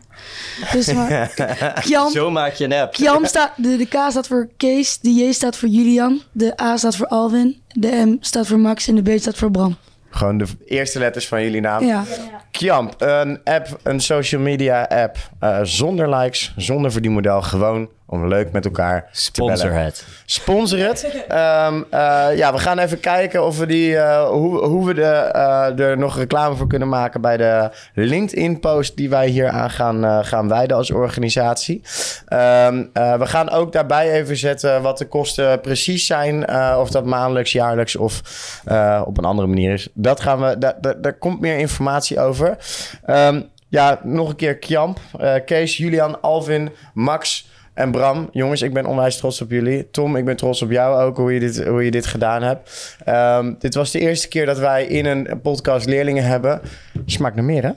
Dus, 0.72 0.84
zeg 0.84 0.94
maar. 0.94 1.32
Kiam, 1.84 2.10
Zo 2.10 2.30
maak 2.30 2.52
je 2.52 2.64
een 2.64 2.72
app. 2.72 2.92
Kiam 2.92 3.24
staat. 3.26 3.50
De, 3.56 3.76
de 3.76 3.86
K 3.86 3.96
staat 4.08 4.26
voor 4.26 4.48
Kees. 4.56 4.98
De 5.00 5.10
J 5.14 5.32
staat 5.32 5.56
voor 5.56 5.68
Julian. 5.68 6.20
De 6.32 6.60
A 6.62 6.76
staat 6.76 6.96
voor 6.96 7.06
Alwin. 7.06 7.60
De 7.68 7.88
M 8.06 8.16
staat 8.20 8.46
voor 8.46 8.58
Max. 8.58 8.88
En 8.88 8.94
de 9.02 9.14
B 9.14 9.18
staat 9.20 9.36
voor 9.36 9.50
Bram. 9.50 9.76
Gewoon 10.14 10.38
de 10.38 10.46
eerste 10.66 10.98
letters 10.98 11.28
van 11.28 11.42
jullie 11.42 11.60
naam. 11.60 11.84
Ja. 11.84 12.04
Kjamp, 12.50 12.94
een 12.98 13.40
app, 13.44 13.78
een 13.82 14.00
social 14.00 14.40
media 14.40 14.82
app. 14.82 15.16
eh, 15.40 15.58
zonder 15.62 16.14
likes, 16.16 16.54
zonder 16.56 16.92
verdienmodel. 16.92 17.42
Gewoon 17.42 17.88
om 18.14 18.28
leuk 18.28 18.52
met 18.52 18.64
elkaar 18.64 19.00
te 19.02 19.08
Sponsor 19.20 19.68
bellen. 19.68 19.84
het. 19.84 20.04
Sponsor 20.26 20.78
het. 20.78 21.02
Ehm, 21.28 21.82
eh, 21.90 22.26
ja, 22.36 22.52
we 22.52 22.58
gaan 22.58 22.78
even 22.78 23.00
kijken 23.00 23.44
of 23.46 23.58
we 23.58 23.66
die, 23.66 23.96
eh, 23.96 24.28
hoe, 24.28 24.64
hoe 24.64 24.86
we 24.86 24.94
de, 24.94 25.02
eh, 25.02 25.78
er 25.78 25.98
nog 25.98 26.16
reclame 26.16 26.56
voor 26.56 26.66
kunnen 26.66 26.88
maken 26.88 27.20
bij 27.20 27.36
de 27.36 27.70
LinkedIn-post 27.94 28.96
die 28.96 29.08
wij 29.10 29.28
hier 29.28 29.48
aan 29.48 29.70
gaan, 29.70 30.04
eh, 30.04 30.18
gaan 30.22 30.48
wijden 30.48 30.76
als 30.76 30.90
organisatie. 30.90 31.82
Ehm, 32.26 32.84
eh, 32.92 33.14
we 33.18 33.26
gaan 33.26 33.50
ook 33.50 33.72
daarbij 33.72 34.10
even 34.12 34.36
zetten 34.36 34.82
wat 34.82 34.98
de 34.98 35.06
kosten 35.06 35.60
precies 35.60 36.06
zijn. 36.06 36.46
eh, 36.46 36.76
of 36.80 36.90
dat 36.90 37.04
maandelijks, 37.04 37.52
jaarlijks 37.52 37.96
of 37.96 38.20
eh, 38.64 39.02
op 39.06 39.18
een 39.18 39.24
andere 39.24 39.48
manier 39.48 39.72
is. 39.72 39.88
Dat 39.94 40.20
gaan 40.20 40.40
we, 40.40 40.58
daar, 40.58 40.74
daar, 40.80 41.00
daar 41.00 41.18
komt 41.18 41.40
meer 41.40 41.58
informatie 41.58 42.20
over. 42.20 42.56
Ehm, 43.04 43.40
ja, 43.68 44.00
nog 44.02 44.28
een 44.28 44.36
keer 44.36 44.56
Kjamp, 44.58 44.98
eh, 45.18 45.34
Kees, 45.46 45.76
Julian, 45.76 46.20
Alvin, 46.20 46.70
Max 46.94 47.48
en 47.74 47.90
Bram. 47.90 48.28
Jongens, 48.32 48.62
ik 48.62 48.72
ben 48.72 48.86
onwijs 48.86 49.16
trots 49.16 49.40
op 49.40 49.50
jullie. 49.50 49.90
Tom, 49.90 50.16
ik 50.16 50.24
ben 50.24 50.36
trots 50.36 50.62
op 50.62 50.70
jou 50.70 51.02
ook, 51.02 51.16
hoe 51.16 51.32
je 51.32 51.40
dit, 51.40 51.64
hoe 51.64 51.84
je 51.84 51.90
dit 51.90 52.06
gedaan 52.06 52.42
hebt. 52.42 52.96
Ehm, 53.04 53.54
dit 53.58 53.74
was 53.74 53.90
de 53.90 53.98
eerste 53.98 54.28
keer 54.28 54.46
dat 54.46 54.58
wij 54.58 54.86
in 54.86 55.06
een 55.06 55.40
podcast 55.42 55.86
leerlingen 55.86 56.24
hebben. 56.24 56.60
Smaakt 57.06 57.34
naar 57.34 57.44
meer, 57.44 57.62
hè? 57.62 57.70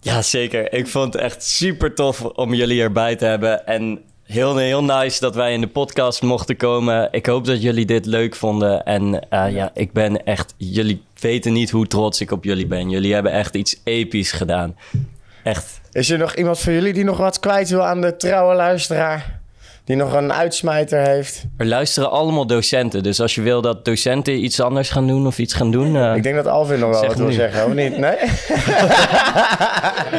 Ja, 0.00 0.22
zeker. 0.22 0.72
Ik 0.72 0.86
vond 0.86 1.12
het 1.12 1.22
echt 1.22 1.44
super 1.44 1.94
tof 1.94 2.24
om 2.24 2.54
jullie 2.54 2.82
erbij 2.82 3.16
te 3.16 3.24
hebben. 3.24 3.66
En 3.66 4.00
heel, 4.22 4.56
heel 4.56 4.84
nice 4.84 5.20
dat 5.20 5.34
wij 5.34 5.52
in 5.52 5.60
de 5.60 5.66
podcast 5.66 6.22
mochten 6.22 6.56
komen. 6.56 7.08
Ik 7.10 7.26
hoop 7.26 7.44
dat 7.44 7.62
jullie 7.62 7.86
dit 7.86 8.06
leuk 8.06 8.34
vonden. 8.34 8.84
En 8.84 9.28
eh, 9.28 9.52
ja, 9.52 9.70
ik 9.74 9.92
ben 9.92 10.24
echt... 10.24 10.54
Jullie 10.56 11.02
weten 11.20 11.52
niet 11.52 11.70
hoe 11.70 11.86
trots 11.86 12.20
ik 12.20 12.30
op 12.30 12.44
jullie 12.44 12.66
ben. 12.66 12.90
Jullie 12.90 13.14
hebben 13.14 13.32
echt 13.32 13.54
iets 13.54 13.80
episch 13.84 14.32
gedaan. 14.32 14.76
Echt. 15.42 15.80
Is 15.92 16.10
er 16.10 16.18
nog 16.18 16.34
iemand 16.34 16.58
van 16.58 16.72
jullie 16.72 16.92
die 16.92 17.04
nog 17.04 17.16
wat 17.18 17.40
kwijt 17.40 17.68
wil 17.68 17.84
aan 17.86 18.00
de 18.00 18.16
trouwe 18.16 18.54
luisteraar? 18.54 19.40
Die 19.84 19.96
nog 19.96 20.12
een 20.12 20.32
uitsmijter 20.32 21.06
heeft? 21.06 21.44
Er 21.56 21.66
luisteren 21.66 22.10
allemaal 22.10 22.46
docenten. 22.46 23.02
Dus 23.02 23.20
als 23.20 23.34
je 23.34 23.40
wil 23.42 23.60
dat 23.60 23.84
docenten 23.84 24.44
iets 24.44 24.60
anders 24.60 24.90
gaan 24.90 25.06
doen 25.06 25.26
of 25.26 25.38
iets 25.38 25.54
gaan 25.54 25.70
doen... 25.70 25.96
eh, 25.96 26.14
Ik 26.16 26.22
denk 26.22 26.34
dat 26.34 26.46
Alvin 26.46 26.78
nog 26.78 26.90
wel 26.90 27.06
wat 27.06 27.16
wil 27.16 27.32
zeggen, 27.32 27.64
of 27.66 27.72
niet? 27.74 27.98
Nee? 27.98 28.16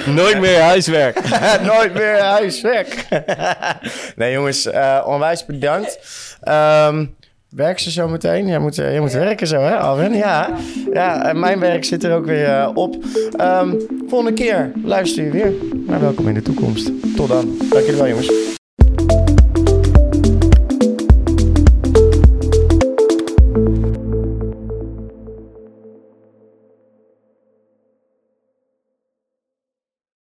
nooit 0.15 0.39
meer 0.39 0.59
huiswerk. 0.61 1.19
Nooit 1.73 1.93
meer 1.93 2.19
huiswerk. 2.21 3.05
nee, 4.15 4.31
jongens, 4.31 4.65
eh, 4.65 5.03
onwijs 5.05 5.45
bedankt. 5.45 5.99
Ehm, 6.41 7.05
werk 7.55 7.79
ze 7.79 7.91
zo 7.91 8.07
meteen? 8.07 8.47
Jij 8.47 8.59
moet, 8.59 8.77
eh, 8.77 8.91
jij 8.91 8.99
moet 8.99 9.11
werken 9.11 9.47
zo, 9.47 9.59
hè, 9.59 9.77
Alvin? 9.77 10.13
Ja. 10.13 10.49
Ja, 10.93 11.29
en 11.29 11.39
mijn 11.39 11.59
werk 11.59 11.83
zit 11.83 12.03
er 12.03 12.15
ook 12.15 12.25
weer 12.25 12.47
eh, 12.47 12.69
op. 12.73 12.95
Ehm, 13.37 13.75
volgende 14.07 14.33
keer 14.33 14.71
luister 14.83 15.23
je 15.23 15.31
weer 15.31 15.53
naar 15.85 15.99
Welkom 15.99 16.27
in 16.27 16.33
de 16.33 16.41
Toekomst. 16.41 16.91
Tot 17.15 17.27
dan. 17.27 17.57
Dank 17.69 17.85
jullie 17.85 17.95
wel, 17.99 18.07
jongens. 18.07 18.61